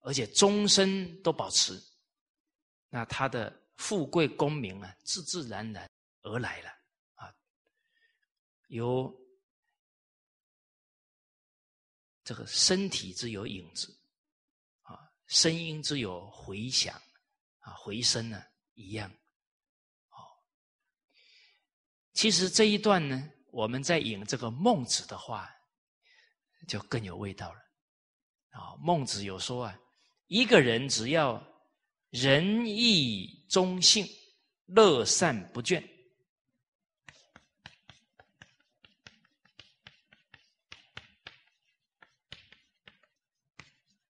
[0.00, 1.78] 而且终身都保持，
[2.88, 5.86] 那他的富贵功名啊，自自然然
[6.26, 6.70] 而来了
[7.14, 7.34] 啊。
[8.68, 9.14] 有
[12.22, 13.96] 这个身体之有影子
[14.82, 16.94] 啊，声音之有回响
[17.60, 18.42] 啊，回声呢
[18.74, 19.10] 一样。
[20.10, 20.18] 哦，
[22.12, 25.50] 其实这一段呢，我们在引这个孟子的话，
[26.66, 27.60] 就更有味道了
[28.50, 28.76] 啊。
[28.80, 29.80] 孟子有说啊。
[30.28, 31.40] 一个人只要
[32.10, 34.04] 仁义忠信、
[34.64, 35.80] 乐善不倦，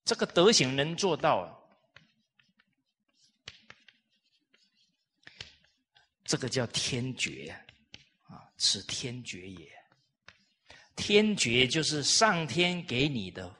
[0.06, 1.50] 这个德行能做到啊，
[6.24, 7.54] 这个叫天爵
[8.28, 9.76] 啊，此天爵也。
[10.94, 13.52] 天爵就是上天给你的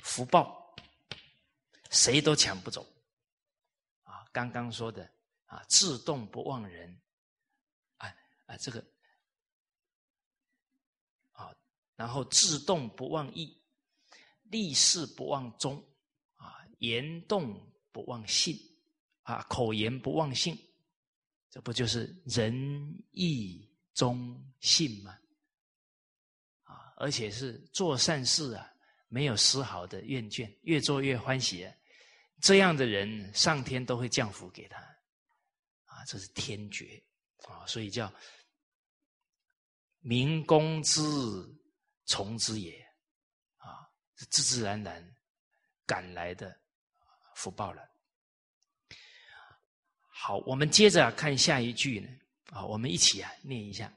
[0.00, 0.66] 福报。
[1.88, 2.84] 谁都抢不走，
[4.02, 4.26] 啊！
[4.32, 5.08] 刚刚说的
[5.46, 7.00] 啊，自动不忘人，
[7.96, 8.12] 啊
[8.46, 8.84] 啊，这个
[11.30, 11.54] 啊，
[11.94, 13.56] 然后自动不忘义，
[14.50, 15.76] 立事不忘忠，
[16.34, 17.60] 啊，言动
[17.92, 18.56] 不忘信，
[19.22, 20.56] 啊，口言不忘信，
[21.50, 22.54] 这不就是仁
[23.10, 25.18] 义忠信吗？
[26.62, 28.72] 啊，而且是做善事啊，
[29.08, 31.68] 没有丝毫的怨倦，越做越欢喜，
[32.40, 34.78] 这样的人，上天都会降福给他，
[35.86, 37.02] 啊，这是天爵
[37.48, 38.12] 啊，所以叫
[40.00, 41.00] 民公之
[42.04, 42.85] 从之也。
[44.16, 45.14] 是自自然然
[45.86, 46.56] 赶来的
[47.34, 47.82] 福报了。
[50.08, 52.08] 好，我们接着看下一句呢。
[52.50, 53.92] 啊，我们一起啊念一下：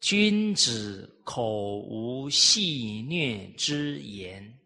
[0.00, 4.58] 君子口无戏谑之言，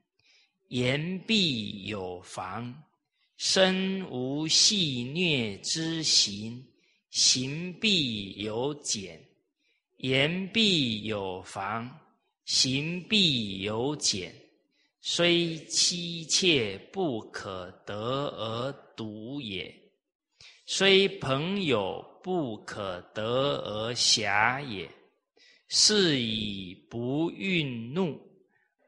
[0.69, 2.73] 言必有妨；
[3.37, 6.65] 身无戏谑之行，
[7.11, 9.19] 行必有减；
[9.99, 12.01] 言必有妨。
[12.53, 14.35] 行必有减，
[15.01, 17.95] 虽妻妾不可得
[18.27, 19.73] 而独也；
[20.67, 23.23] 虽朋友不可得
[23.59, 24.91] 而遐也。
[25.69, 28.21] 是以不愠怒，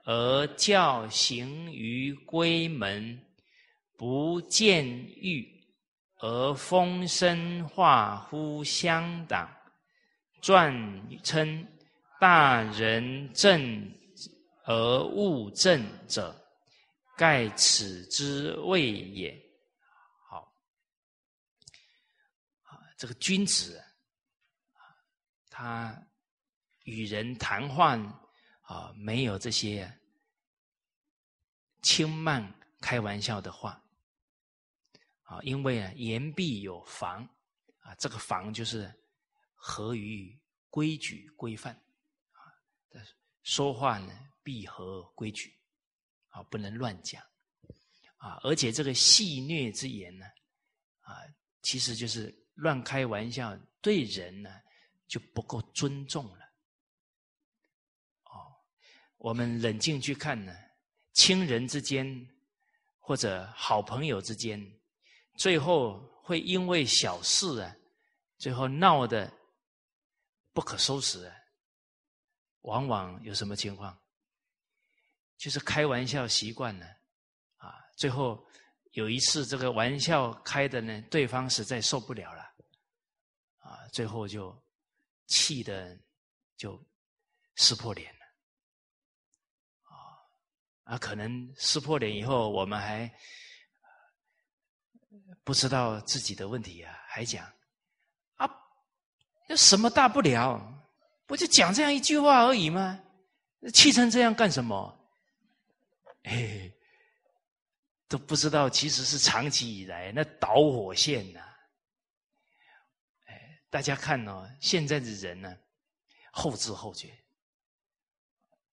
[0.03, 3.17] 而教行于闺门；
[3.97, 4.85] 不见
[5.21, 5.49] 欲，
[6.19, 9.49] 而风声化乎乡党。
[10.41, 11.65] 传称。
[12.23, 13.93] 大人正
[14.65, 16.33] 而物正者，
[17.17, 19.37] 盖此之谓也。
[20.29, 20.55] 好，
[22.97, 23.83] 这个君子，
[25.51, 26.01] 他
[26.85, 27.97] 与人谈话
[28.61, 29.93] 啊，没有这些
[31.81, 33.83] 轻慢、开玩笑的话
[35.25, 37.29] 啊，因为啊，言必有防
[37.81, 38.89] 啊，这个防就是
[39.57, 41.77] 合于规矩规范。
[43.43, 44.13] 说话呢，
[44.43, 45.53] 必合规矩，
[46.29, 47.23] 啊，不能乱讲，
[48.17, 50.25] 啊，而且这个戏谑之言呢，
[51.01, 51.17] 啊，
[51.63, 54.51] 其实就是乱开玩笑，对人呢
[55.09, 56.45] 就不够尊重了。
[58.25, 58.55] 哦，
[59.19, 60.55] 我们冷静去看呢，
[61.13, 62.29] 亲人之间
[63.01, 64.65] 或者好朋友之间，
[65.37, 67.77] 最后会因为小事啊，
[68.39, 69.33] 最后闹得
[70.53, 71.37] 不可收拾啊。
[72.63, 73.97] 往往有什么情况？
[75.39, 76.87] 就是开玩笑习惯了，
[77.57, 78.47] 啊，最后
[78.93, 82.43] 有一次这个玩笑开的呢，对方实在受不了了，
[83.59, 84.57] 啊，最后就
[85.27, 85.99] 气的
[86.57, 86.81] 就
[87.57, 88.21] 撕破脸了，
[89.83, 90.23] 啊，
[90.85, 93.13] 啊，可能撕破脸以后，我们还
[95.43, 97.45] 不知道自己的问题啊，还讲
[98.37, 98.49] 啊，
[99.49, 100.72] 有什么大不了？
[101.33, 103.01] 我就讲这样一句话而已吗？
[103.73, 104.99] 气成这样干什么？
[106.25, 106.71] 嘿，
[108.07, 111.41] 都不知道，其实是长期以来那导火线呐。
[113.25, 115.57] 哎，大家看哦，现在的人呢，
[116.33, 117.09] 后知后觉，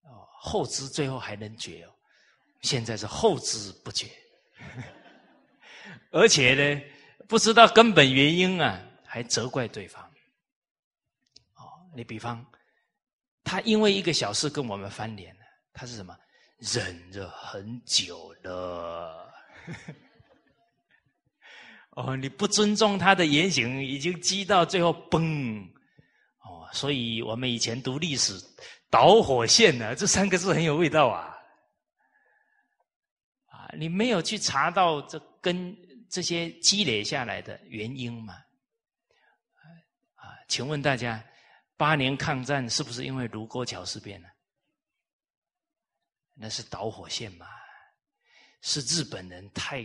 [0.02, 1.94] 哦，后知最后还能觉哦，
[2.62, 4.08] 现在是后知不觉，
[6.10, 6.82] 而且呢，
[7.28, 10.07] 不知道根本原因啊，还责怪对方。
[11.98, 12.46] 你比方，
[13.42, 15.40] 他因为一个小事跟我们翻脸了，
[15.72, 16.16] 他是什么？
[16.58, 19.34] 忍着很久了。
[21.90, 25.60] 哦，你不尊重他的言行，已经激到最后崩。
[26.44, 28.34] 哦，所以我们以前读历史，
[28.88, 31.36] 导火线呢，这三个字很有味道啊。
[33.46, 35.76] 啊，你没有去查到这跟
[36.08, 38.34] 这些积累下来的原因吗？
[40.14, 41.20] 啊，请问大家？
[41.78, 44.28] 八年抗战是不是因为卢沟桥事变呢？
[46.34, 47.46] 那是导火线嘛？
[48.60, 49.84] 是日本人太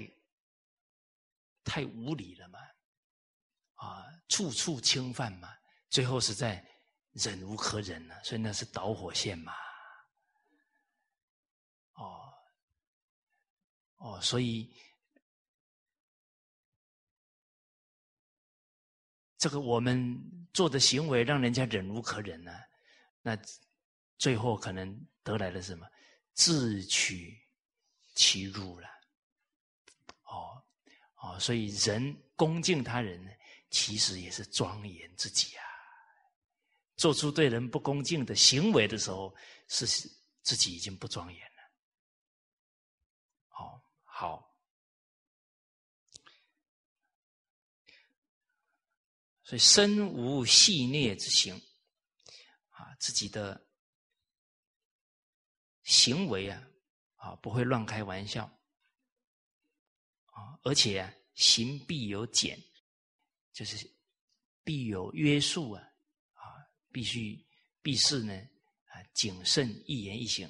[1.64, 2.60] 太无理了嘛？
[3.76, 5.56] 啊，处处侵犯嘛？
[5.90, 6.68] 最后实在
[7.12, 9.54] 忍无可忍了，所以那是导火线嘛？
[11.94, 12.34] 哦
[13.98, 14.76] 哦，所以
[19.38, 20.43] 这个我们。
[20.54, 22.52] 做的行为让人家忍无可忍呢，
[23.22, 23.38] 那
[24.18, 25.86] 最后可能得来的什么？
[26.34, 27.38] 自取
[28.16, 28.88] 其辱了。
[30.24, 30.64] 哦
[31.16, 33.38] 哦，所以人恭敬他人，
[33.70, 35.64] 其实也是庄严自己啊。
[36.96, 39.36] 做出对人不恭敬的行为的时候，
[39.68, 39.86] 是
[40.42, 41.72] 自己已经不庄严了。
[43.48, 44.50] 好，好。
[49.54, 51.54] 所以身无戏谑之行，
[52.70, 53.64] 啊，自己的
[55.84, 56.68] 行为啊，
[57.18, 58.46] 啊，不会乱开玩笑，
[60.26, 62.60] 啊，而且啊，行必有减，
[63.54, 63.88] 就是
[64.64, 65.84] 必有约束啊，
[66.34, 66.42] 啊，
[66.92, 67.40] 必须
[67.84, 68.34] 必是呢，
[68.88, 70.50] 啊，谨慎一言一行，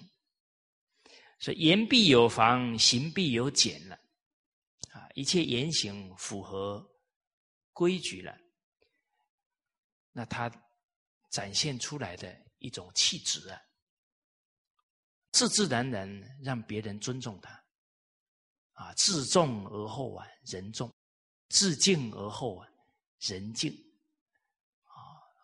[1.40, 4.00] 所以言必有防，行必有减了，
[4.94, 6.90] 啊，一切言行符合
[7.74, 8.40] 规矩了，
[10.14, 10.50] 那他
[11.30, 13.60] 展现出来的一种气质啊。
[15.32, 16.08] 自自然然
[16.42, 17.52] 让别人尊重他，
[18.74, 20.94] 啊，自重而后啊人重，
[21.50, 22.68] 自敬而后啊
[23.20, 23.74] 人敬，
[24.84, 24.94] 啊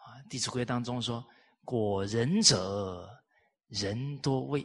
[0.05, 1.27] 啊，《弟子规》当中说
[1.65, 3.09] ：“果仁者，
[3.67, 4.63] 人多畏。”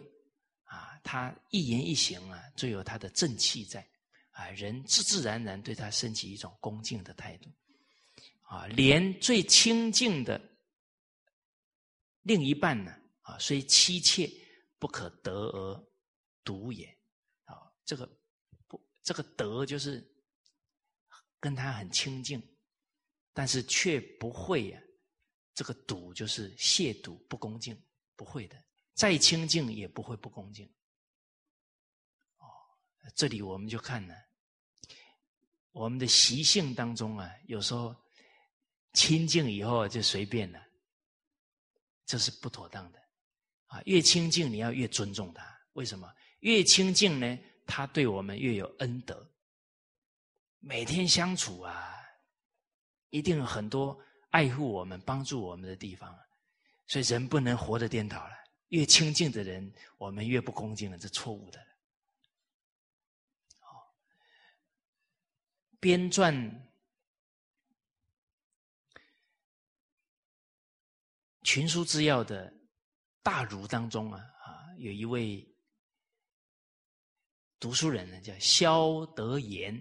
[0.65, 3.89] 啊，他一言一行啊，最有他的正气在，
[4.33, 7.49] 啊，人自自然然对他升起一种恭敬的态度，
[8.45, 10.41] 啊，连最亲近的
[12.23, 14.31] 另一半呢，啊，虽妻妾。
[14.77, 15.89] 不可得而
[16.45, 16.87] 独也，
[17.45, 18.07] 啊，这个
[18.69, 20.07] 不，这个得就是
[21.41, 22.43] 跟他很亲近，
[23.33, 24.83] 但是却不会呀，
[25.55, 27.83] 这个赌就是亵渎不恭敬，
[28.15, 30.67] 不会的，再亲近也不会不恭敬。
[32.37, 32.45] 哦，
[33.15, 34.15] 这里我们就看呢，
[35.71, 37.97] 我们的习性当中啊，有时候
[38.95, 40.67] 亲近以后就随便了，
[42.07, 42.99] 这是不妥当的。
[43.67, 46.11] 啊，越亲近你要越尊重他，为什么？
[46.41, 49.29] 越亲近呢，他对我们越有恩德。
[50.61, 51.95] 每天相处啊，
[53.11, 56.17] 一定有很多爱护我们、帮助我们的地方。
[56.87, 58.33] 所以人不能活得颠倒了，
[58.69, 61.59] 越亲近的人，我们越不恭敬了，这错误的。
[63.59, 63.93] 好，
[65.81, 66.33] 编撰
[71.45, 72.53] 群书之要的。
[73.23, 75.43] 大儒当中啊啊，有一位
[77.59, 79.75] 读书人呢，叫萧德言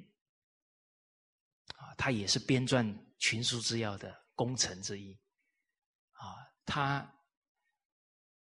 [1.76, 5.20] 啊，他也是编撰群书之要的功臣之一
[6.14, 6.40] 啊。
[6.66, 7.06] 他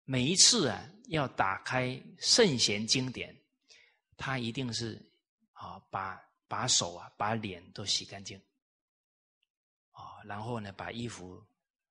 [0.05, 3.37] 每一次啊要打开圣贤经典，
[4.15, 4.95] 他一定是
[5.51, 6.17] 啊把
[6.47, 8.41] 把手啊把脸都洗干净
[9.91, 11.45] 啊，然后呢把衣服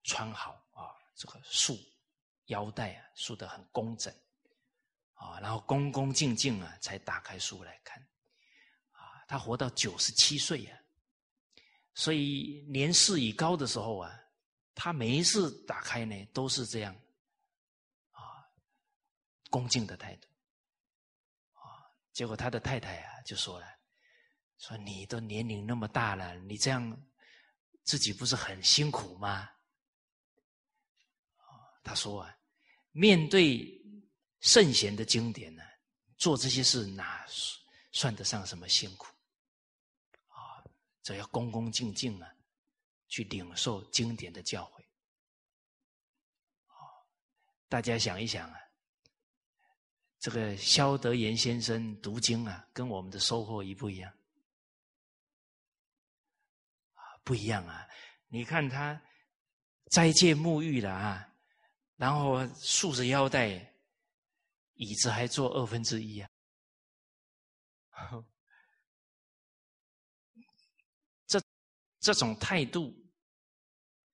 [0.05, 0.59] 穿好，
[1.15, 1.79] 这个束。
[2.47, 4.13] 腰带啊，束得很工整，
[5.15, 7.97] 啊，然后恭恭敬敬啊，才打开书来看，
[8.91, 10.79] 啊，他活到九十七岁呀，
[11.95, 14.13] 所以年事已高的时候啊，
[14.75, 16.93] 他每一次打开呢，都是这样，
[18.11, 18.21] 啊，
[19.49, 20.29] 恭敬的态度，
[21.53, 23.67] 啊，结果他的太太啊就说了，
[24.59, 27.03] 说你都年龄那么大了，你这样
[27.85, 29.49] 自己不是很辛苦吗？
[31.83, 32.37] 他说啊，
[32.93, 33.69] 面对
[34.41, 35.63] 圣贤的经典呢，
[36.17, 37.27] 做这些事哪
[37.93, 39.07] 算得上什么辛苦？
[40.29, 40.63] 啊，
[41.03, 42.35] 这要恭恭敬敬啊，
[43.09, 44.85] 去领受经典的教诲。
[47.69, 48.61] 大家想一想啊，
[50.19, 54.13] 这个萧德言先生读经啊，跟我们的收获一不一样？
[57.25, 57.89] 不一样啊！
[58.27, 59.01] 你看他
[59.91, 61.32] 斋戒沐浴了啊。
[62.03, 63.49] 然后束着腰带，
[64.75, 66.29] 椅子还坐二分之一啊！
[71.29, 71.41] 这
[72.01, 72.93] 这种态度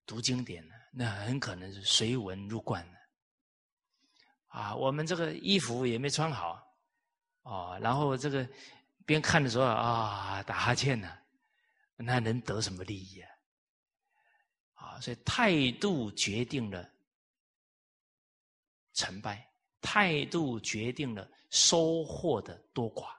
[0.05, 2.99] 读经典呢，那很可能是随文入贯的
[4.49, 4.75] 啊。
[4.75, 6.63] 我们这个衣服也没穿好
[7.41, 8.47] 哦，然后这个
[9.03, 11.17] 边看的时候啊，打哈欠呢，
[11.95, 13.31] 那能得什么利益啊？
[14.75, 16.87] 啊，所以态度决定了。
[18.99, 23.15] 成败态度决定了收获的多寡，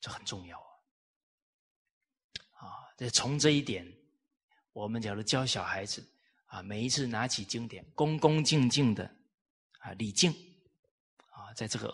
[0.00, 0.56] 这很重要
[2.52, 2.68] 啊！
[2.68, 3.84] 啊，这从这一点，
[4.72, 6.08] 我们假如教小孩子
[6.46, 9.04] 啊，每一次拿起经典，恭恭敬敬的
[9.80, 10.30] 啊礼敬
[11.32, 11.92] 啊，在这个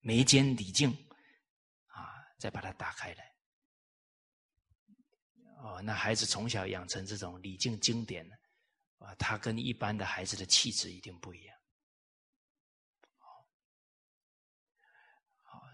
[0.00, 0.90] 眉间礼敬
[1.88, 3.34] 啊，再把它打开来
[5.58, 8.26] 哦，那孩子从小养成这种礼敬经典
[8.96, 11.55] 啊，他跟一般的孩子的气质一定不一样。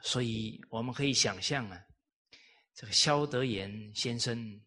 [0.02, 1.80] 所以我们可以想象啊，
[2.74, 4.60] 这个萧德言先生，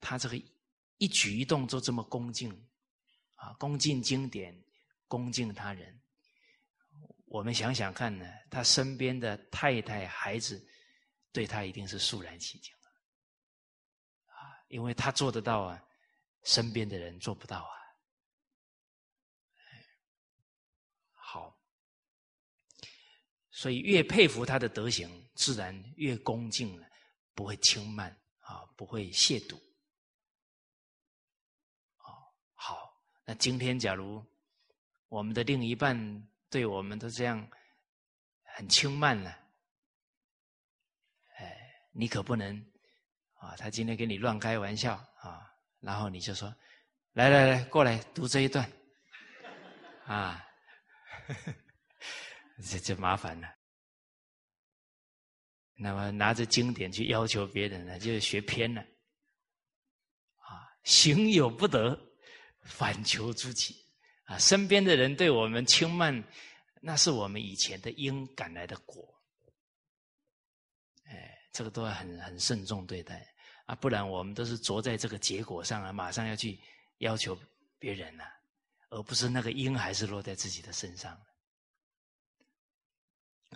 [0.00, 0.36] 他这个
[0.98, 2.50] 一举一动都这么恭敬
[3.34, 4.60] 啊，恭敬经典，
[5.06, 6.02] 恭敬他人。
[7.26, 10.64] 我们想想看呢，他身边的太太、孩子，
[11.32, 12.72] 对他一定是肃然起敬
[14.26, 15.82] 啊，因为他做得到啊，
[16.44, 17.74] 身边的人做不到啊。
[21.12, 21.58] 好，
[23.56, 26.86] 所以越佩服他的德行，自然越恭敬了，
[27.34, 29.56] 不会轻慢啊，不会亵渎。
[31.96, 32.12] 哦
[32.52, 34.22] 好，那今天假如
[35.08, 35.96] 我们的另一半
[36.50, 37.48] 对我们都这样
[38.42, 39.30] 很轻慢了，
[41.38, 41.56] 哎，
[41.92, 42.54] 你可不能
[43.38, 43.56] 啊！
[43.56, 45.50] 他今天跟你乱开玩笑啊，
[45.80, 46.54] 然后你就说
[47.16, 48.70] ：“来来来，过来读这一段。”
[50.04, 50.46] 啊，
[51.26, 51.54] 呵呵
[52.62, 53.48] 这这麻烦了。
[55.74, 58.80] 那么拿着经典去要求别人呢，就是学偏了。
[60.36, 61.98] 啊，行有不得。
[62.68, 63.76] 反求诸己
[64.24, 64.36] 啊！
[64.40, 66.20] 身边的人对我们轻慢，
[66.82, 69.08] 那是我们以前的因赶来的果。
[71.04, 73.24] 哎，这个都要很很慎重对待
[73.66, 73.74] 啊！
[73.76, 76.60] 不然我们都是着在这个结果上啊，马上要去
[76.98, 77.38] 要求
[77.78, 78.24] 别人了，
[78.90, 81.16] 而不是那个因还是落在自己的身上。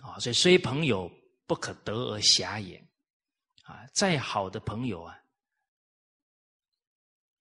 [0.01, 1.11] 啊，所以虽朋友
[1.45, 2.77] 不可得而狭也
[3.63, 3.87] 啊！
[3.93, 5.17] 再好的朋友啊，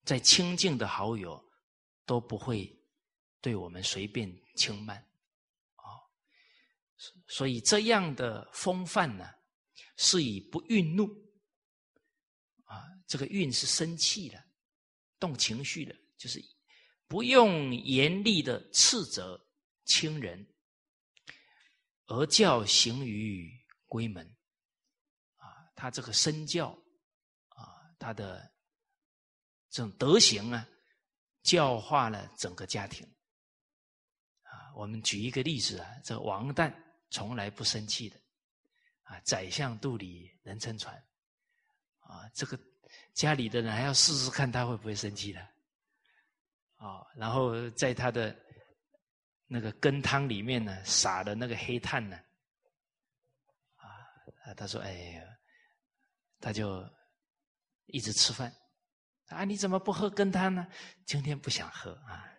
[0.04, 1.42] 再亲近的好友。
[2.06, 2.76] 都不会
[3.40, 4.96] 对我们随便轻慢，
[5.76, 5.86] 啊，
[7.28, 9.24] 所以这样的风范呢，
[9.96, 11.06] 是以不愠怒，
[12.64, 14.42] 啊，这个愠是生气的，
[15.20, 16.42] 动情绪的，就是
[17.06, 19.40] 不用严厉的斥责
[19.84, 20.44] 亲人，
[22.11, 23.50] 而教行于
[23.88, 24.26] 闺门，
[25.36, 26.68] 啊，他这个身教，
[27.48, 28.52] 啊，他的
[29.70, 30.66] 这种德行啊。
[31.42, 33.02] 教化了整个家庭，
[34.42, 36.70] 啊，我们举一个例子啊，这王旦
[37.08, 38.20] 从来不生气的，
[39.04, 40.94] 啊，宰相肚里能撑船，
[42.00, 42.61] 啊，这个
[43.14, 45.40] 家里的人还要试试看他会不会生气的，
[46.76, 48.36] 啊，然后在他的
[49.53, 52.16] 那个羹汤里面呢撒的那个黑炭呢，
[53.74, 55.22] 啊，他说：“哎呀，
[56.38, 56.88] 他就
[57.86, 58.55] 一直吃饭。”
[59.26, 60.68] 啊，你怎么不喝羹汤呢？
[61.05, 62.30] 今天不想喝啊！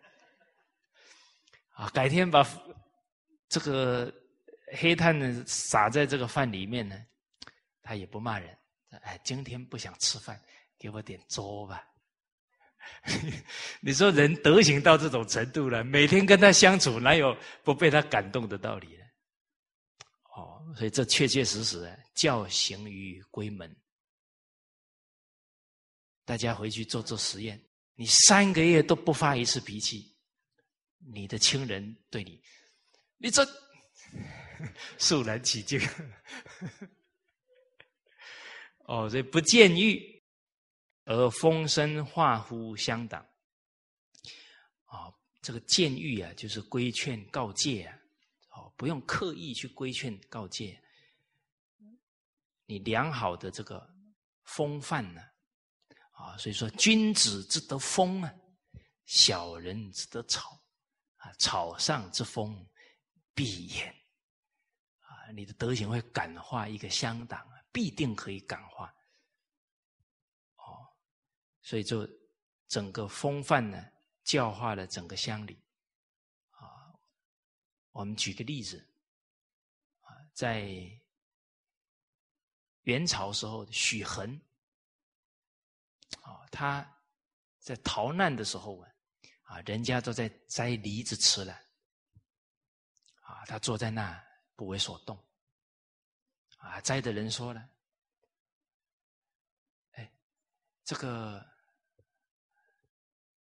[1.74, 2.42] 啊，改天把
[3.46, 4.10] 这个
[4.78, 6.96] 黑炭呢撒在这个饭里面呢，
[7.82, 8.58] 他也不骂人。
[9.02, 10.42] 哎，今天不想吃饭，
[10.78, 11.86] 给我点粥吧。
[13.80, 19.04] 你说人德行到这种程度了，每天跟他相处，哪有不被他感动的道理呢？
[20.36, 23.74] 哦，所以这确确实实教行于闺门。
[26.24, 27.60] 大家回去做做实验，
[27.94, 30.14] 你三个月都不发一次脾气，
[31.12, 32.40] 你的亲人对你，
[33.18, 33.44] 你这
[34.96, 35.80] 肃然起敬。
[38.86, 40.11] 哦，所以不见欲
[41.04, 43.26] 而风声化乎相党。
[44.84, 47.98] 啊，这个见欲啊，就是规劝告诫啊，
[48.50, 50.80] 哦，不用刻意去规劝告诫，
[52.66, 53.88] 你良好的这个
[54.44, 55.22] 风范呢。
[56.12, 58.32] 啊，所以说君子之得风啊，
[59.06, 60.62] 小人之得草
[61.16, 62.64] 啊，草上之风
[63.34, 63.88] 必偃
[65.00, 68.94] 啊，你的德行会感化一个乡党，必定可以感化。
[71.62, 72.08] 所以就
[72.68, 73.82] 整个风范呢，
[74.24, 75.58] 教化了整个乡里。
[76.50, 76.92] 啊，
[77.92, 78.86] 我们举个例子
[80.00, 80.68] 啊，在
[82.82, 84.40] 元朝时候许衡。
[86.20, 86.86] 啊，他
[87.58, 88.94] 在逃难的时候啊，
[89.44, 91.52] 啊，人家都在摘梨子吃了，
[93.22, 94.22] 啊，他坐在那
[94.54, 95.18] 不为所动，
[96.58, 97.66] 啊，摘的人说了，
[99.92, 100.12] 哎，
[100.84, 101.44] 这个，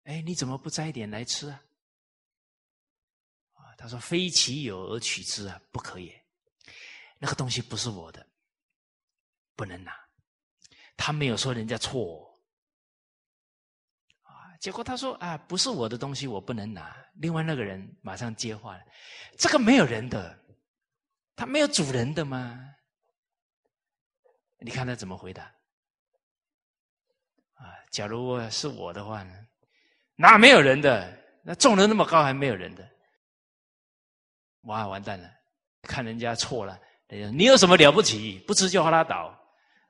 [0.03, 1.64] 哎，你怎么不摘点来吃啊？
[3.53, 6.14] 啊，他说非其有而取之啊，不可以，
[7.19, 8.26] 那个东西不是我的，
[9.56, 9.94] 不能拿。
[10.98, 12.28] 他没有说人家错。
[14.23, 18.84] 啊结果他说：“啊，不是我的东西，我不能拿。”另外那个人马上接话了
[19.38, 20.40] ：“这个没有人的，
[21.36, 22.76] 他没有主人的吗？”
[24.64, 25.44] 你看他怎么回答？
[27.53, 29.48] 啊，假如是我的话呢？
[30.22, 31.18] 哪没有人的？
[31.43, 32.88] 那种的那么高还没有人的？
[34.61, 35.30] 哇，完蛋了！
[35.81, 36.80] 看人家错了，
[37.34, 38.38] 你有什么了不起？
[38.48, 39.35] 不吃就拉倒，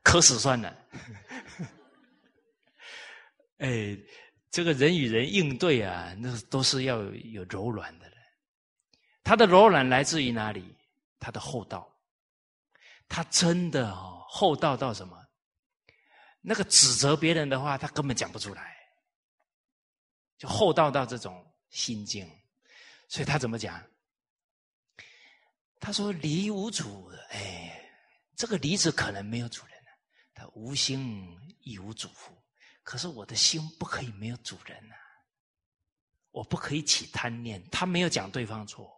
[0.03, 0.76] 渴死算了。
[3.60, 3.98] 哎。
[4.53, 8.12] 这个人与人应对啊，那都是要有柔软的。
[9.24, 10.76] 他的柔软来自于哪里？
[11.22, 11.90] 他的厚道。
[13.08, 15.18] 他真的哦，厚道到什么？
[16.41, 18.70] 那个指责别人的话，他根本讲不出来，
[20.42, 22.28] 就厚道到这种心境。
[23.08, 23.80] 所以他怎么讲？
[25.80, 27.88] 他说：“梨无主，哎，
[28.36, 29.76] 这个梨子可能没有主人。
[30.34, 32.36] 他无心亦无主乎？
[32.82, 34.96] 可是我的心不可以没有主人呐，
[36.32, 37.64] 我不可以起贪念。
[37.70, 38.92] 他没有讲对方错，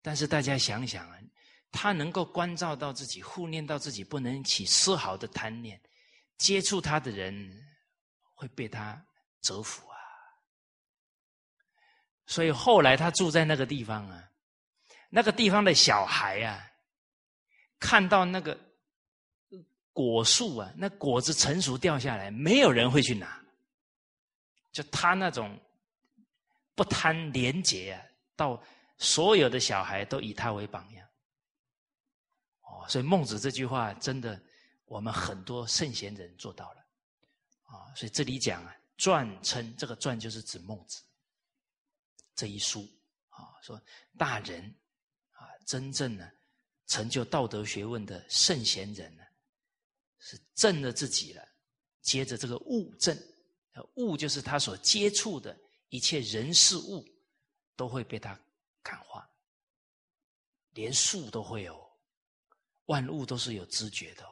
[0.00, 1.18] 但是大家想想啊，
[1.70, 5.78] 他能够关照到自己，护念到自己，不能起丝毫的贪念，
[6.38, 7.68] 接触他的人
[8.34, 9.04] 会被他
[9.42, 9.89] 折服。
[12.30, 14.24] 所以后来他住在那个地方啊。”
[15.12, 16.64] 那个地方的小孩啊，
[17.80, 18.56] 看到那个
[19.92, 23.44] 果树啊，那果子成熟掉下来，没有人会去拿。
[24.70, 25.58] 就他那种
[26.76, 28.00] 不贪廉洁啊，
[28.36, 28.62] 到
[28.98, 31.04] 所有的小孩都以他为榜样。
[32.62, 34.40] 哦，所以孟子这句话真的，
[34.84, 36.78] 我们很多圣贤人做到了。
[37.64, 41.02] 啊，所以这里讲啊，传称这个传就是指孟子
[42.40, 42.88] 这一书
[43.28, 43.78] 啊，说
[44.16, 44.64] 大人
[45.32, 45.44] 啊。
[45.66, 46.26] 真正呢，
[46.86, 49.22] 成就道德学问的圣贤人呢，
[50.18, 51.46] 是正了自己了。
[52.00, 53.14] 接着这个物正，
[53.96, 55.54] 物就是他所接触的
[55.90, 57.06] 一切人事物，
[57.76, 58.40] 都会被他
[58.82, 59.30] 感化。
[60.70, 62.00] 连树都会有，
[62.86, 64.24] 万物都是有知觉的。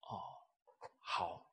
[0.00, 0.42] 哦，
[0.98, 1.50] 好，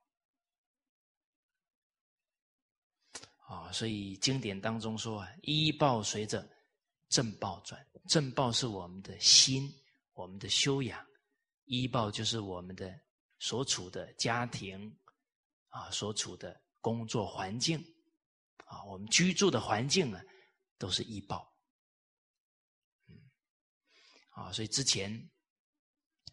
[3.52, 6.48] 啊，所以经典当中说啊，医报随着。
[7.11, 9.69] 正报转，正报是我们的心，
[10.14, 10.98] 我们的修养；
[11.65, 12.98] 医报就是我们的
[13.38, 14.98] 所处的家庭，
[15.68, 17.78] 啊，所处的工作环境，
[18.64, 20.22] 啊，我们居住的环境呢，
[20.78, 21.53] 都是医报。
[24.30, 25.30] 啊，所以之前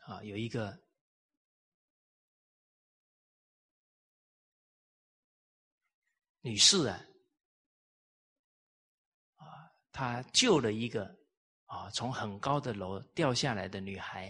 [0.07, 0.81] 啊，有一个
[6.43, 7.05] 女士啊。
[9.99, 11.13] 他救了一个
[11.67, 14.29] 啊，从很高的楼掉下来的女孩，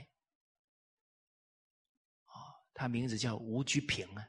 [2.24, 4.26] 啊，她名字叫吴居平啊，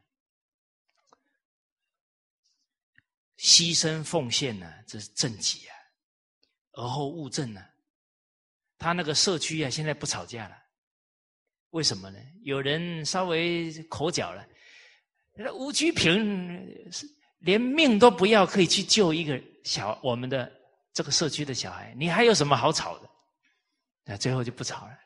[3.37, 5.75] 牺牲奉献呢，这是正己啊，
[6.73, 7.65] 而后物正呢，
[8.77, 10.61] 他那个社区啊，现在不吵架了，
[11.69, 12.19] 为什么呢？
[12.41, 14.45] 有人稍微口角了，
[15.55, 16.67] 吴居平
[17.37, 20.58] 连命都不要，可以去救一个小我们的。
[20.99, 23.09] 这个社区的小孩，你还有什么好吵的？
[24.03, 24.99] 那最后就不吵了。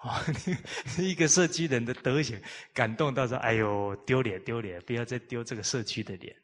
[0.00, 0.20] 哦，
[0.98, 2.42] 一个社区人的德行
[2.74, 6.36] 感动到说：“哎呦，丢脸丢脸，不要再丢这个社区的脸。”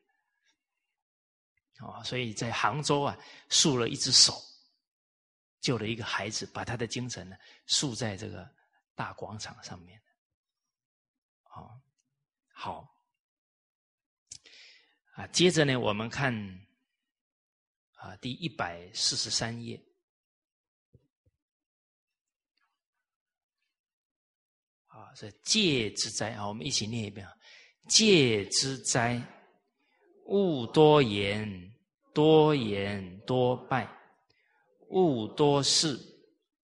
[1.82, 4.40] 哦，所以在杭州啊，竖了一只手，
[5.60, 7.36] 救了一个孩子，把他的精神呢
[7.66, 8.48] 竖在这个
[8.94, 10.00] 大广场上面。
[11.42, 11.76] 好，
[12.52, 12.88] 好，
[15.14, 16.67] 啊，接着呢，我们看。
[18.08, 19.78] 啊，第一百四十三页。
[24.86, 27.36] 啊，这戒之灾啊，我们一起念一遍啊。
[27.86, 29.22] 戒之灾，
[30.24, 31.74] 勿多言，
[32.14, 33.86] 多言多败；
[34.88, 35.98] 勿多事，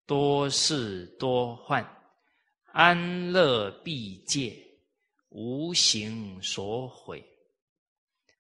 [0.07, 1.85] 多事多患。
[2.73, 4.67] 安乐必戒，
[5.29, 7.23] 无形所毁。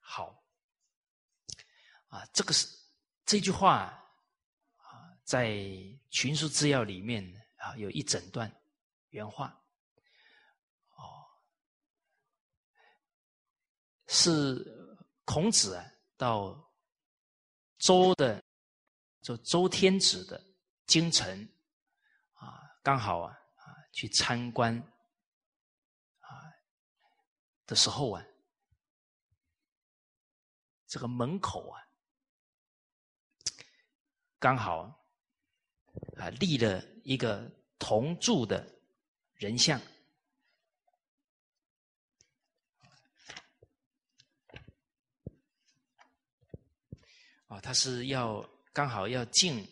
[0.01, 0.43] 好，
[2.09, 2.67] 啊，这个是。
[3.25, 3.85] 这句话
[4.77, 5.57] 啊，在
[6.11, 7.25] 群书治要里面
[7.57, 8.55] 啊，有一整段
[9.09, 9.49] 原话，
[10.91, 11.25] 哦，
[14.09, 14.63] 是
[15.25, 15.85] 孔子啊
[16.19, 16.71] 到
[17.79, 18.45] 周的，
[19.23, 20.39] 就周天子的
[20.87, 21.49] 京城
[22.35, 24.77] 啊，刚好啊啊去参观
[26.21, 26.29] 啊
[27.65, 28.23] 的时候啊，
[30.87, 31.81] 这个门口啊。
[34.45, 34.83] 刚好
[36.19, 38.63] 啊，立了一个铜铸的
[39.33, 39.81] 人像。
[47.47, 49.67] 啊，他是要刚好要敬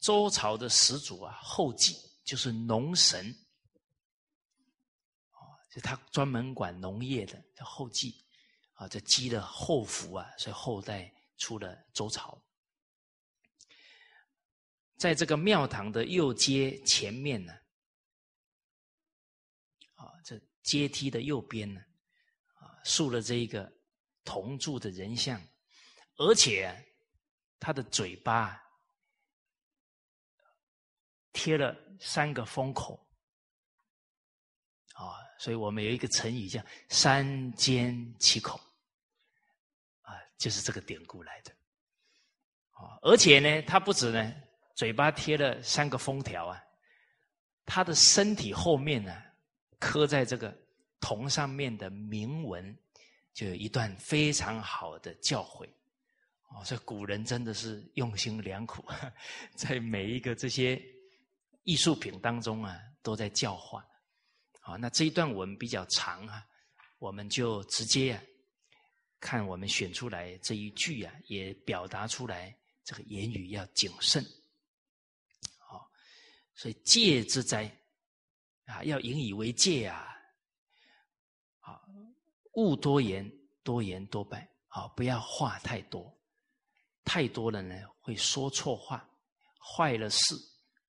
[0.00, 3.34] 周朝的始祖啊，后继就是农神，
[5.70, 8.22] 就他专门管农业的叫后继。
[8.74, 12.38] 啊，这积了后福啊，所以后代出了周朝。
[15.04, 17.52] 在这个庙堂的右阶前面呢，
[19.96, 21.78] 啊，这阶梯的右边呢，
[22.54, 23.70] 啊，竖了这一个
[24.24, 25.38] 铜铸的人像，
[26.16, 26.74] 而且
[27.60, 28.58] 他的嘴巴
[31.34, 33.06] 贴了三个封口，
[34.94, 38.58] 啊，所以我们有一个成语叫“三缄其口”，
[40.00, 41.52] 啊，就是这个典故来的。
[42.70, 44.34] 啊，而且呢，他不止呢，
[44.74, 46.60] 嘴巴贴了三个封条啊，
[47.64, 49.22] 他的身体后面呢，
[49.78, 50.56] 刻在这个
[51.00, 52.76] 铜上面的铭文，
[53.32, 55.68] 就有一段非常好的教诲。
[56.48, 58.84] 哦，所以古人真的是用心良苦，
[59.54, 60.80] 在每一个这些
[61.62, 63.84] 艺术品当中啊，都在教化。
[64.60, 66.44] 好，那这一段文比较长啊，
[66.98, 68.22] 我们就直接啊，
[69.20, 74.24] 看我们选出来这一句啊，也表达出来这个言语要谨慎。
[76.54, 77.64] 所以戒之灾
[78.66, 80.16] 啊，要引以为戒啊。
[81.60, 81.86] 好，
[82.54, 83.30] 勿多言，
[83.62, 84.48] 多言多败。
[84.68, 86.12] 好，不要话太多。
[87.04, 89.08] 太多了呢，会说错话，
[89.58, 90.34] 坏了事，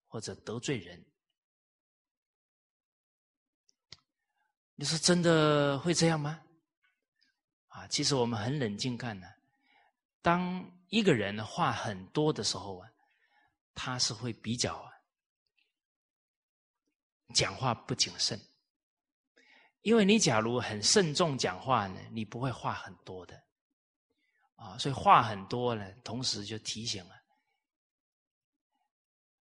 [0.07, 1.05] 或者得罪人。
[4.75, 6.41] 你说真的会这样吗？
[7.67, 9.27] 啊，其实我们很冷静看呢，
[10.21, 12.89] 当一个人话很多的时候啊，
[13.73, 14.89] 他是会比较
[17.33, 18.39] 讲话不谨慎，
[19.81, 23.43] 因为你假如很慎重讲话呢，你不会话很多的。
[24.55, 27.15] 啊，所以话很多呢，同时就提醒了，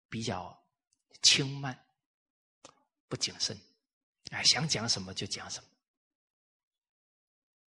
[0.08, 0.60] 比较
[1.22, 1.86] 轻慢，
[3.06, 3.56] 不谨慎，
[4.30, 5.68] 哎，想讲什么就讲什么。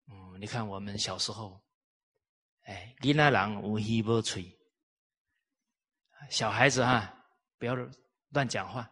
[0.07, 1.63] 嗯，你看我们小时候，
[2.63, 4.57] 哎，囡仔人无希不吹，
[6.31, 7.27] 小孩子哈，
[7.59, 7.75] 不要
[8.29, 8.91] 乱讲话，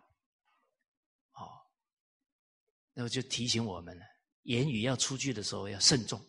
[2.93, 4.05] 那就提醒我们了，
[4.43, 6.23] 言语要出去的时候要慎重。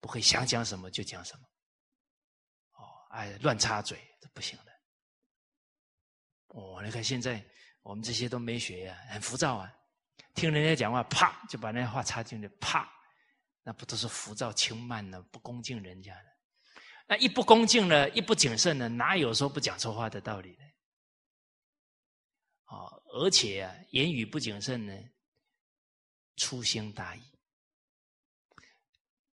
[0.00, 1.42] 不会想讲什么就讲什么，
[2.74, 4.72] 哦，哎，乱插嘴这不行的。
[6.46, 7.44] 哦，你看现在
[7.82, 9.76] 我们这些都没学呀，很浮躁啊，
[10.34, 12.88] 听人家讲话，啪就把那话插进去，啪，
[13.64, 15.20] 那不都是浮躁轻慢呢？
[15.32, 16.26] 不恭敬人家的，
[17.08, 20.64] 那一不恭敬呢，一不谨慎呢，哪有说不讲错话的道理呢？
[22.66, 24.94] 哦，而且啊，言语不谨慎呢，
[26.38, 27.22] 粗心大意。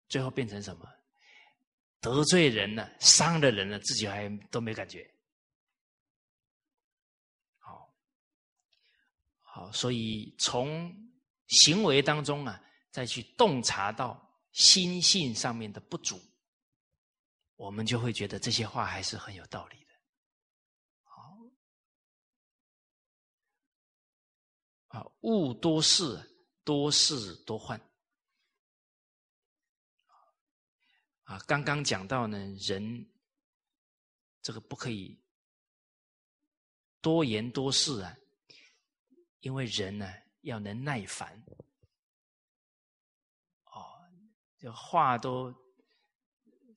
[0.10, 0.90] 最后变成什么？
[2.00, 5.10] 得罪人了，伤了人了，自己还都没感觉。
[7.60, 7.96] 好，
[9.40, 10.94] 好，所以从
[11.48, 12.62] 行为当中啊，
[12.92, 16.22] 再去洞察到心性上面的不足，
[17.56, 19.94] 我们就会觉得这些话还是很有道理的。
[21.04, 21.38] 好，
[25.00, 26.33] 啊，物多事，
[26.64, 27.80] 多事多患。
[31.24, 33.10] 啊，刚刚讲到呢，人
[34.42, 35.18] 这个不可以
[37.02, 38.18] 多言多事啊，
[39.40, 41.42] 因为人呢要能耐烦。
[43.64, 44.06] 哦，
[44.58, 45.54] 这话都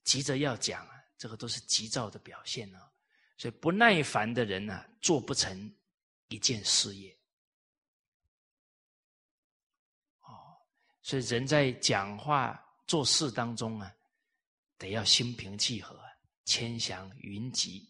[0.05, 2.93] 急着要讲啊，这个都是急躁的表现啊。
[3.37, 5.77] 所以不耐烦的人呢，做不成
[6.29, 7.15] 一件事业。
[10.21, 10.57] 哦，
[11.07, 13.93] 所以人在讲话做事当中啊。
[14.77, 15.97] 得要心平气和，
[16.45, 17.89] 千祥云集，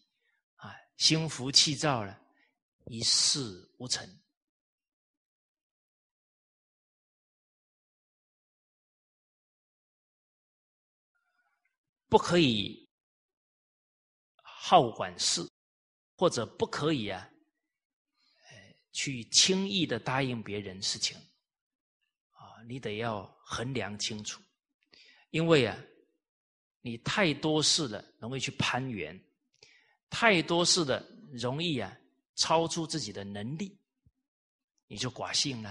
[0.57, 2.21] 啊，心浮气躁了，
[2.85, 3.41] 一事
[3.79, 4.07] 无成。
[12.09, 12.89] 不可以
[14.37, 15.41] 好管事，
[16.17, 17.29] 或者不可以啊，
[18.93, 21.19] 去轻易的答应别人事情，
[22.69, 24.43] 你得要衡量清楚，
[25.31, 25.77] 因为啊。
[26.83, 29.13] 你太多事了，容易去攀缘；
[30.09, 31.93] 太多事了，容易啊
[32.37, 33.77] 超出自己的能力，
[34.87, 35.71] 你就寡性了。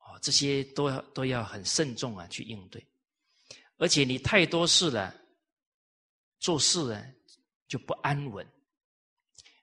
[0.00, 2.86] 哦，这些都要都要很慎重啊去应对。
[3.78, 5.18] 而且你太多事了，
[6.38, 7.02] 做事呢
[7.66, 8.46] 就不安稳，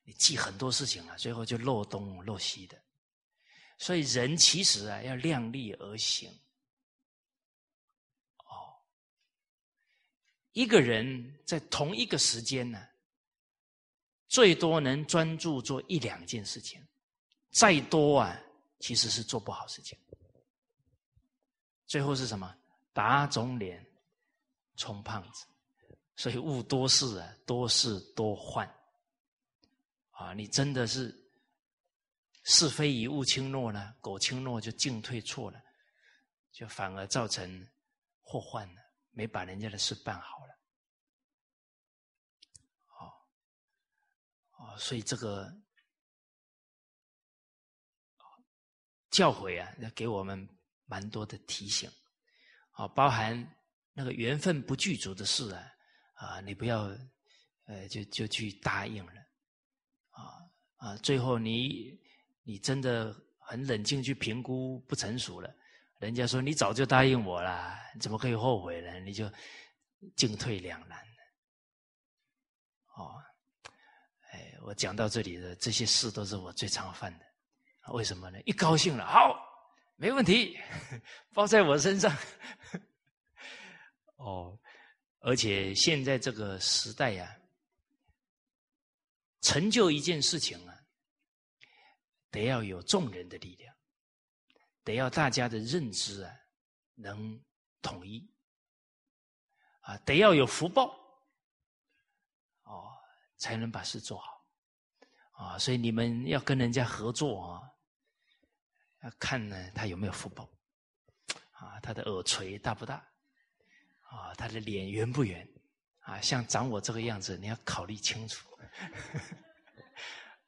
[0.03, 2.84] 你记很多事情啊，最后就漏东漏西的。
[3.85, 6.27] 所以人其实啊要量力而行。
[8.37, 8.73] 哦
[10.53, 12.83] 一个人在同一个时间呢，
[14.27, 16.83] 最多能专注做一两件事情，
[17.51, 18.41] 再多啊，
[18.79, 19.95] 其实是做不好事情。
[21.85, 22.57] 最后是什么？
[22.91, 23.85] 打肿脸
[24.77, 25.45] 充胖子，
[26.15, 28.67] 所以勿多事啊，多事多患。
[30.09, 31.15] 啊，你真的是
[32.45, 35.61] 是非以物轻诺呢，苟轻诺就进退错了，
[36.51, 37.67] 就反而造成
[38.21, 38.81] 祸患了。
[39.17, 40.59] 没把人家的事办好了，
[42.99, 43.13] 哦，
[44.57, 45.49] 哦，所以这个
[49.09, 50.45] 教诲啊，要给我们
[50.83, 51.89] 蛮多的提醒，
[52.73, 53.57] 哦，包含
[53.93, 55.63] 那个缘分不具足的事啊，
[56.15, 56.81] 啊，你不要
[57.67, 59.13] 呃，就就去答应了，
[60.09, 60.43] 啊
[60.75, 61.97] 啊，最后你
[62.47, 65.53] 你真的很冷静去评估不成熟了，
[65.97, 68.99] 人家说你早就答应我了，怎么可以后悔呢？
[68.99, 69.29] 你就
[70.15, 70.97] 进退两难。
[72.95, 73.15] 哦，
[74.31, 77.25] 哎，我讲到这里的这些事都是我最常犯的，
[77.91, 78.39] 为什么呢？
[78.45, 79.35] 一高兴了，好，
[79.95, 80.55] 没问题，
[81.33, 82.15] 包在我身上。
[84.17, 84.57] 哦，
[85.19, 87.35] 而且现在这个时代呀。
[89.41, 90.74] 成就一件事情啊，
[92.35, 93.73] 得要有众人的力量，
[94.83, 96.35] 得要大家的认知啊
[96.95, 97.41] 能
[97.81, 98.29] 统一，
[99.79, 100.93] 啊，得要有福报，
[102.63, 102.91] 哦，
[103.37, 104.45] 才能把事做好，
[105.31, 107.71] 啊，所以你们要跟人家合作啊，
[109.03, 110.49] 要看呢他有没有福报，
[111.51, 112.95] 啊，他的耳垂大不大，
[114.01, 115.47] 啊，他的脸圆不圆，
[115.99, 118.49] 啊，像长我这个样子，你要考虑清楚。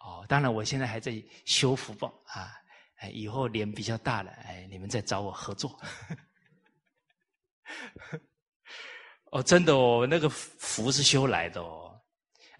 [0.08, 2.54] 哦，当然，我现在还在修福报啊！
[3.00, 5.78] 哎，以后脸比较大了，哎，你们再找我合作。
[9.32, 11.94] 哦，真的哦，那个福是修来的哦。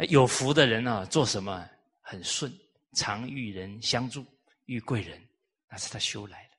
[0.10, 1.66] 有福的人啊，做什么
[2.02, 2.54] 很顺，
[2.94, 4.26] 常遇人相助，
[4.66, 5.20] 遇贵人，
[5.70, 6.50] 那是他修来的。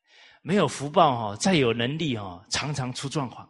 [0.41, 3.47] 没有福报哦，再有能力哦，常常出状况。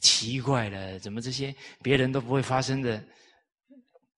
[0.00, 3.04] 奇怪了，怎么这些别人都不会发生的？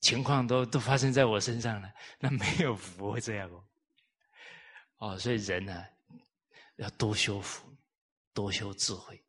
[0.03, 3.65] 情况都 都发生在我身上了， 那没有福会这样哦。
[4.99, 5.85] 哦，所以人呢，
[6.77, 7.67] 要多修福，
[8.35, 9.25] 多修智慧。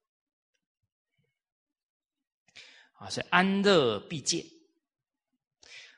[2.93, 4.45] 啊，所以安乐必戒。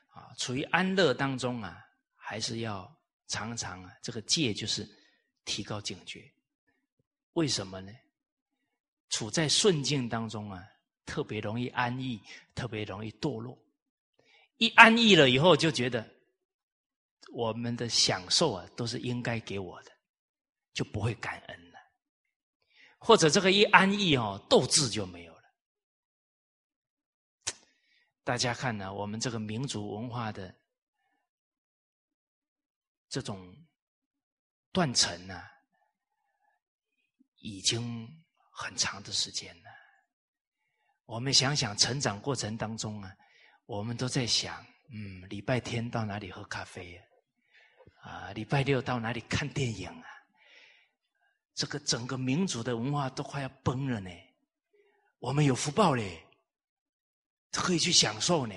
[0.08, 1.84] 啊，处于安乐当中啊，
[2.14, 2.90] 还是要
[3.26, 4.88] 常常啊，这个戒就是
[5.44, 6.30] 提高警觉。
[7.32, 7.92] 为什么呢？
[9.10, 10.62] 处在顺境当中啊，
[11.04, 12.20] 特别容易安逸，
[12.54, 13.58] 特别容易堕落。
[14.58, 16.08] 一安逸了以后，就觉得
[17.32, 19.92] 我们的享受啊，都是应该给我的，
[20.72, 21.78] 就不会感恩了。
[22.98, 25.42] 或者这个一安逸哦，斗志就没有了。
[28.24, 30.54] 大家看呢，我们这个民族文化的
[33.10, 33.54] 这种
[34.72, 35.42] 断层呢，
[37.36, 38.08] 已经
[38.50, 39.70] 很长的时间了。
[41.04, 43.14] 我们想想成长过程当中啊。
[43.66, 47.02] 我们都在想，嗯，礼拜天到哪里喝咖啡呀？
[48.02, 50.06] 啊，礼拜六到哪里看电影啊？
[51.52, 54.10] 这个整个民族的文化都快要崩了呢。
[55.18, 56.24] 我们有福报嘞，
[57.50, 58.54] 可以去享受呢，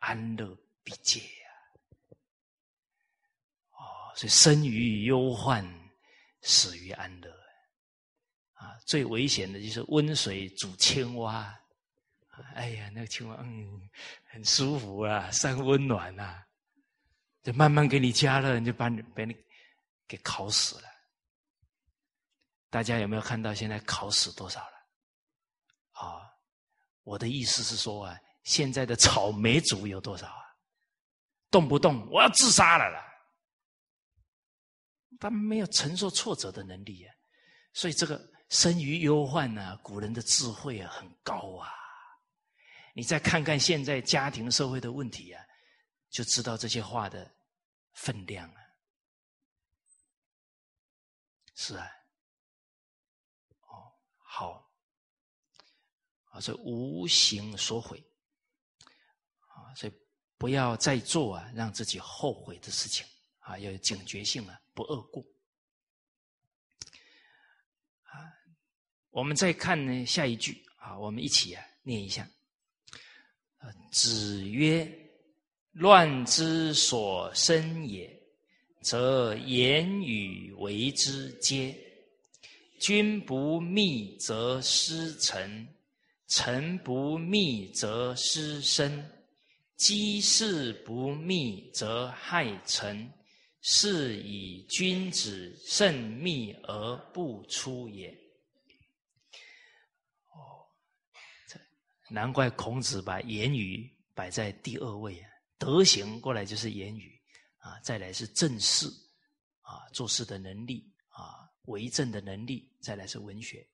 [0.00, 2.16] 安乐必戒呀。
[3.70, 5.64] 哦，所以生于忧患，
[6.42, 7.30] 死于安乐。
[8.52, 11.58] 啊，最危险的就是温水煮青蛙。
[12.54, 13.88] 哎呀，那个青蛙，嗯，
[14.24, 16.44] 很舒服啊，三温暖啊，
[17.42, 19.36] 就慢慢给你加热，你就把你把你
[20.06, 20.88] 给烤死了。
[22.70, 24.76] 大家有没有看到现在烤死多少了？
[25.92, 26.30] 啊，
[27.02, 30.42] 我的意思是说啊，现在的草莓族有多少啊？
[31.50, 33.00] 动不动我要自杀了啦！
[35.20, 37.14] 他们没有承受挫折的能力啊，
[37.72, 41.70] 所以这个生于忧患呢，古人的智慧啊很高啊。
[42.96, 45.44] 你再看看现在家庭社会的问题啊，
[46.10, 47.28] 就知道这些话的
[47.92, 48.60] 分量了。
[51.56, 51.90] 是啊，
[53.62, 54.72] 哦，好，
[56.26, 58.00] 啊，这无形所毁，
[59.40, 59.92] 啊，所以
[60.38, 63.04] 不要再做啊，让自己后悔的事情
[63.40, 65.20] 啊，要有警觉性啊，不恶过。
[68.04, 68.30] 啊，
[69.10, 72.24] 我们再看呢下一句啊，我们一起啊念一下。
[73.90, 74.90] 子曰
[75.72, 78.10] ：“乱之所生也，
[78.80, 81.74] 则言语为之皆。
[82.78, 85.66] 君不密则失臣，
[86.28, 89.10] 臣不密则失身。
[89.76, 93.10] 机事不密则害臣，
[93.62, 98.16] 是以君子慎密而不出也。”
[102.14, 105.28] 难怪孔子把言语摆在第二位啊，
[105.58, 107.20] 德行过来就是言语
[107.58, 108.86] 啊，再来是正事
[109.62, 113.68] 啊，做事的能力啊，为政的能力，再来是文学。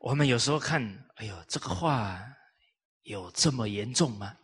[0.00, 0.82] 我们有时候看，
[1.14, 2.22] 哎呦，这个话
[3.04, 4.36] 有这么严重吗？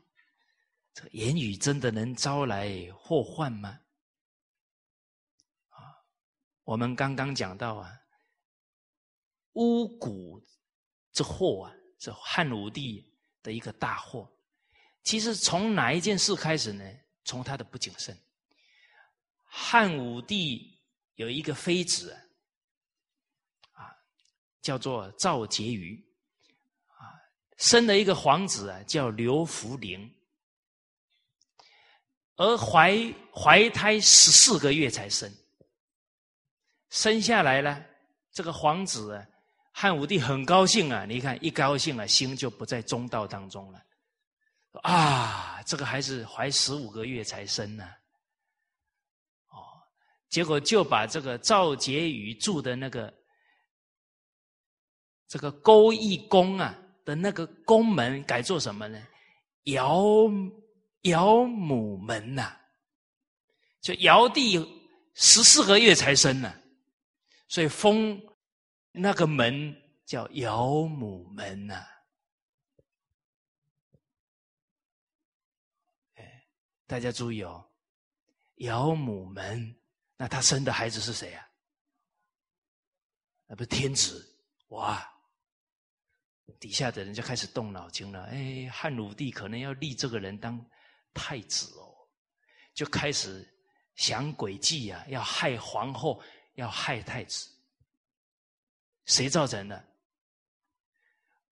[0.94, 3.78] 这个言语真的能招来祸患吗？
[5.68, 6.00] 啊，
[6.64, 7.92] 我们刚刚讲到啊，
[9.52, 10.42] 巫蛊
[11.12, 11.76] 这祸啊。
[12.00, 13.06] 是汉武帝
[13.42, 14.28] 的一个大祸，
[15.04, 16.84] 其实从哪一件事开始呢？
[17.24, 18.18] 从他的不谨慎。
[19.44, 20.80] 汉武帝
[21.14, 22.10] 有一个妃子
[23.72, 23.94] 啊，
[24.62, 26.02] 叫做赵婕妤
[26.86, 27.04] 啊，
[27.58, 30.12] 生了一个皇子啊，叫刘弗陵。
[32.36, 32.96] 而怀
[33.34, 35.30] 怀胎十四个月才生，
[36.88, 37.84] 生下来了，
[38.32, 39.26] 这个皇子啊，
[39.72, 41.04] 汉武帝很高兴啊！
[41.06, 43.82] 你看一高兴啊，心就不在中道当中了。
[44.82, 47.84] 啊，这个孩子怀十五个月才生呢，
[49.48, 49.58] 哦，
[50.28, 53.12] 结果就把这个赵婕妤住的那个
[55.28, 59.00] 这个勾弋宫啊的那个宫门改做什么呢？
[59.64, 60.30] 尧。
[61.04, 62.54] 尧母门呐，
[63.80, 64.58] 就尧帝
[65.14, 66.54] 十四个月才生呢，
[67.48, 68.20] 所以封
[68.92, 71.86] 那个门叫尧母门呐。
[76.14, 76.46] 哎，
[76.86, 77.70] 大家注意哦，
[78.56, 79.76] 尧母门，
[80.16, 81.48] 那他生的孩子是谁啊？
[83.46, 84.26] 那不是天子
[84.68, 85.06] 哇？
[86.58, 88.24] 底下的人就开始动脑筋了。
[88.24, 90.64] 哎，汉武帝可能要立这个人当。
[91.12, 92.08] 太子哦，
[92.72, 93.44] 就开始
[93.96, 96.22] 想诡计呀，要害皇后，
[96.54, 97.50] 要害太子。
[99.10, 99.84] 谁造成的？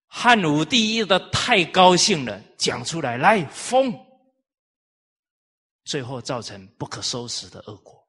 [0.07, 3.93] 汉武帝一的太高兴了，讲出来来封，
[5.83, 8.01] 最后造成不可收拾的恶果。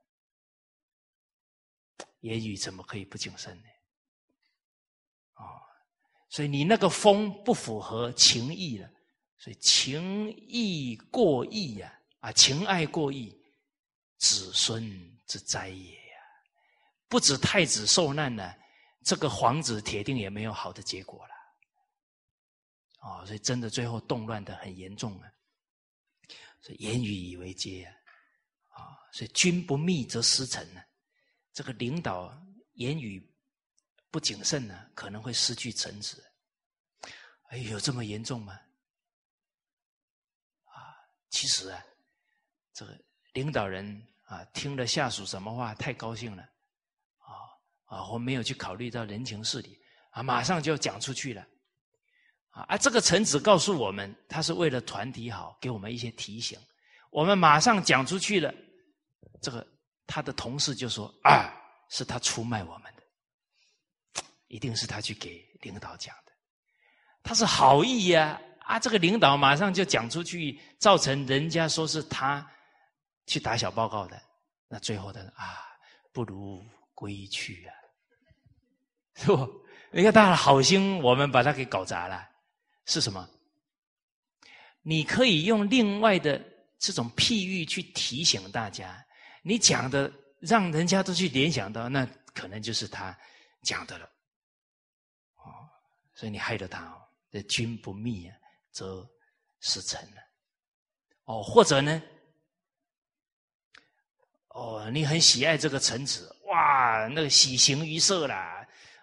[2.20, 3.64] 言语怎么可以不谨慎呢？
[5.34, 5.44] 啊，
[6.28, 8.88] 所以你那个封不符合情义了。
[9.36, 13.34] 所以情义过义呀，啊，情爱过义，
[14.18, 14.82] 子孙
[15.26, 16.16] 之灾也呀。
[17.08, 18.54] 不止太子受难了，
[19.04, 21.34] 这个皇子铁定也没有好的结果了。
[23.00, 25.32] 哦，所以真的最后动乱的很严重啊。
[26.60, 30.82] 所以言语以为戒啊，啊，所以君不密则失臣呢。
[31.52, 32.30] 这个领导
[32.74, 33.26] 言语
[34.10, 36.22] 不谨慎呢，可能会失去臣子。
[37.48, 38.52] 哎，有这么严重吗？
[40.64, 40.94] 啊
[41.30, 41.82] 其实啊，
[42.74, 43.02] 这个
[43.32, 46.49] 领导人啊，听了下属什么话太高兴了，
[47.90, 49.76] 啊，我没有去考虑到人情事理
[50.12, 51.44] 啊，马上就要讲出去了，
[52.50, 56.56] 啊啊，这个臣子告诉我们，他是为了团体好，给我们一些提醒，
[57.10, 58.54] 我们马上讲出去了，
[59.42, 59.66] 这个
[60.06, 61.50] 他的同事就说啊，
[61.90, 66.32] 是他出卖我们的，一定是他去给领导讲的，
[67.24, 68.40] 他是好意呀。
[68.60, 72.48] 啊，这个领导马上就讲出去，造成人家说是他
[73.26, 74.22] 去打小报告的，
[74.68, 75.58] 那最后的啊，
[76.12, 76.64] 不如
[76.94, 77.74] 归去啊，
[79.20, 79.64] 是不？
[79.92, 82.28] 你看他的好心，我们把他给搞砸了，
[82.86, 83.28] 是什么？
[84.82, 86.42] 你可以用另外的
[86.78, 89.04] 这种譬喻去提醒大家，
[89.42, 90.10] 你讲的
[90.40, 93.16] 让人家都去联想到，那可能就是他
[93.62, 94.06] 讲的了，
[95.36, 95.68] 哦，
[96.14, 98.36] 所以你害了他哦，这君不密啊。
[98.72, 99.04] 则
[99.58, 100.22] 失臣了，
[101.24, 102.00] 哦，或者呢，
[104.50, 108.59] 哦，你很喜爱这个臣子，哇，那个喜形于色啦，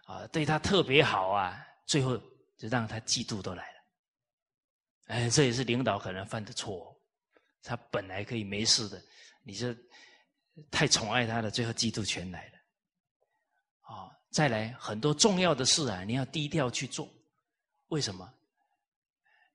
[0.08, 2.18] 啊，对他特别好啊，最后
[2.58, 3.80] 就让他嫉妒都来了，
[5.08, 6.98] 哎，这也是领导可能犯的错，
[7.62, 9.04] 他本来可以没事的，
[9.44, 9.76] 你这
[10.72, 12.58] 太宠爱他了，最后嫉妒全来了，
[13.82, 17.08] 啊，再来很多重要的事啊，你要低调去做，
[17.90, 18.34] 为什么？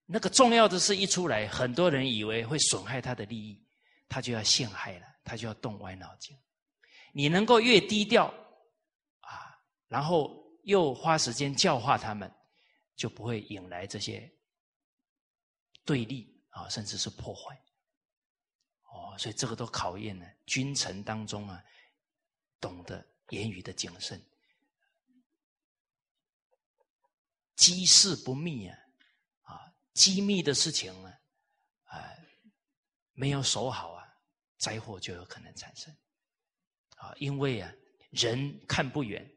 [0.05, 3.67] 那个重要的事一出来，很多人以为会损害他的利益，
[4.07, 6.37] 他就要陷害了，他就要动歪脑筋。
[7.15, 8.27] 你能够越低调
[9.21, 9.57] 啊，
[9.89, 12.33] 然后又花时间教化他们，
[12.97, 14.33] 就不会引来这些
[15.85, 17.57] 对立啊，甚至是破坏。
[18.85, 21.65] 哦，所以这个都考验了君臣当中啊，
[22.61, 24.23] 懂得言语的谨慎，
[27.57, 28.79] 机事不密啊。
[29.43, 31.13] 啊机密的事情呢，
[31.85, 32.17] 啊，
[33.13, 34.07] 没有守好啊，
[34.59, 35.95] 灾祸就有可能产生。
[36.97, 37.73] 啊，因为啊，
[38.11, 39.29] 人看不远，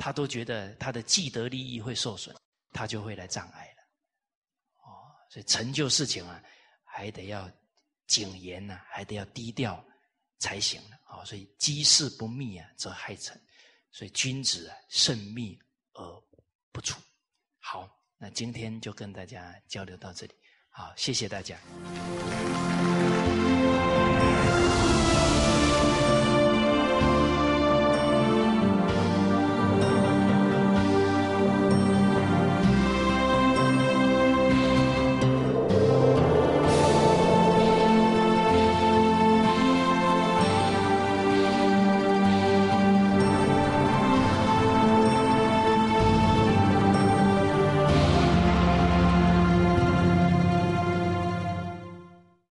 [0.00, 2.34] 他都觉得他的既得利益会受损，
[2.72, 3.82] 他就会来障碍了。
[4.78, 6.42] 哦，所以成就事情啊，
[6.82, 7.48] 还得要
[8.06, 9.84] 谨言呐，还得要低调
[10.38, 10.96] 才行了。
[11.04, 13.38] 啊，所以机事不密啊，则害臣。
[13.92, 15.58] 所以君子啊，慎密
[15.92, 16.22] 而
[16.72, 16.98] 不出。
[17.58, 17.86] 好。
[18.22, 20.34] 那今天就跟大家交流到这里，
[20.68, 21.56] 好，谢谢大家。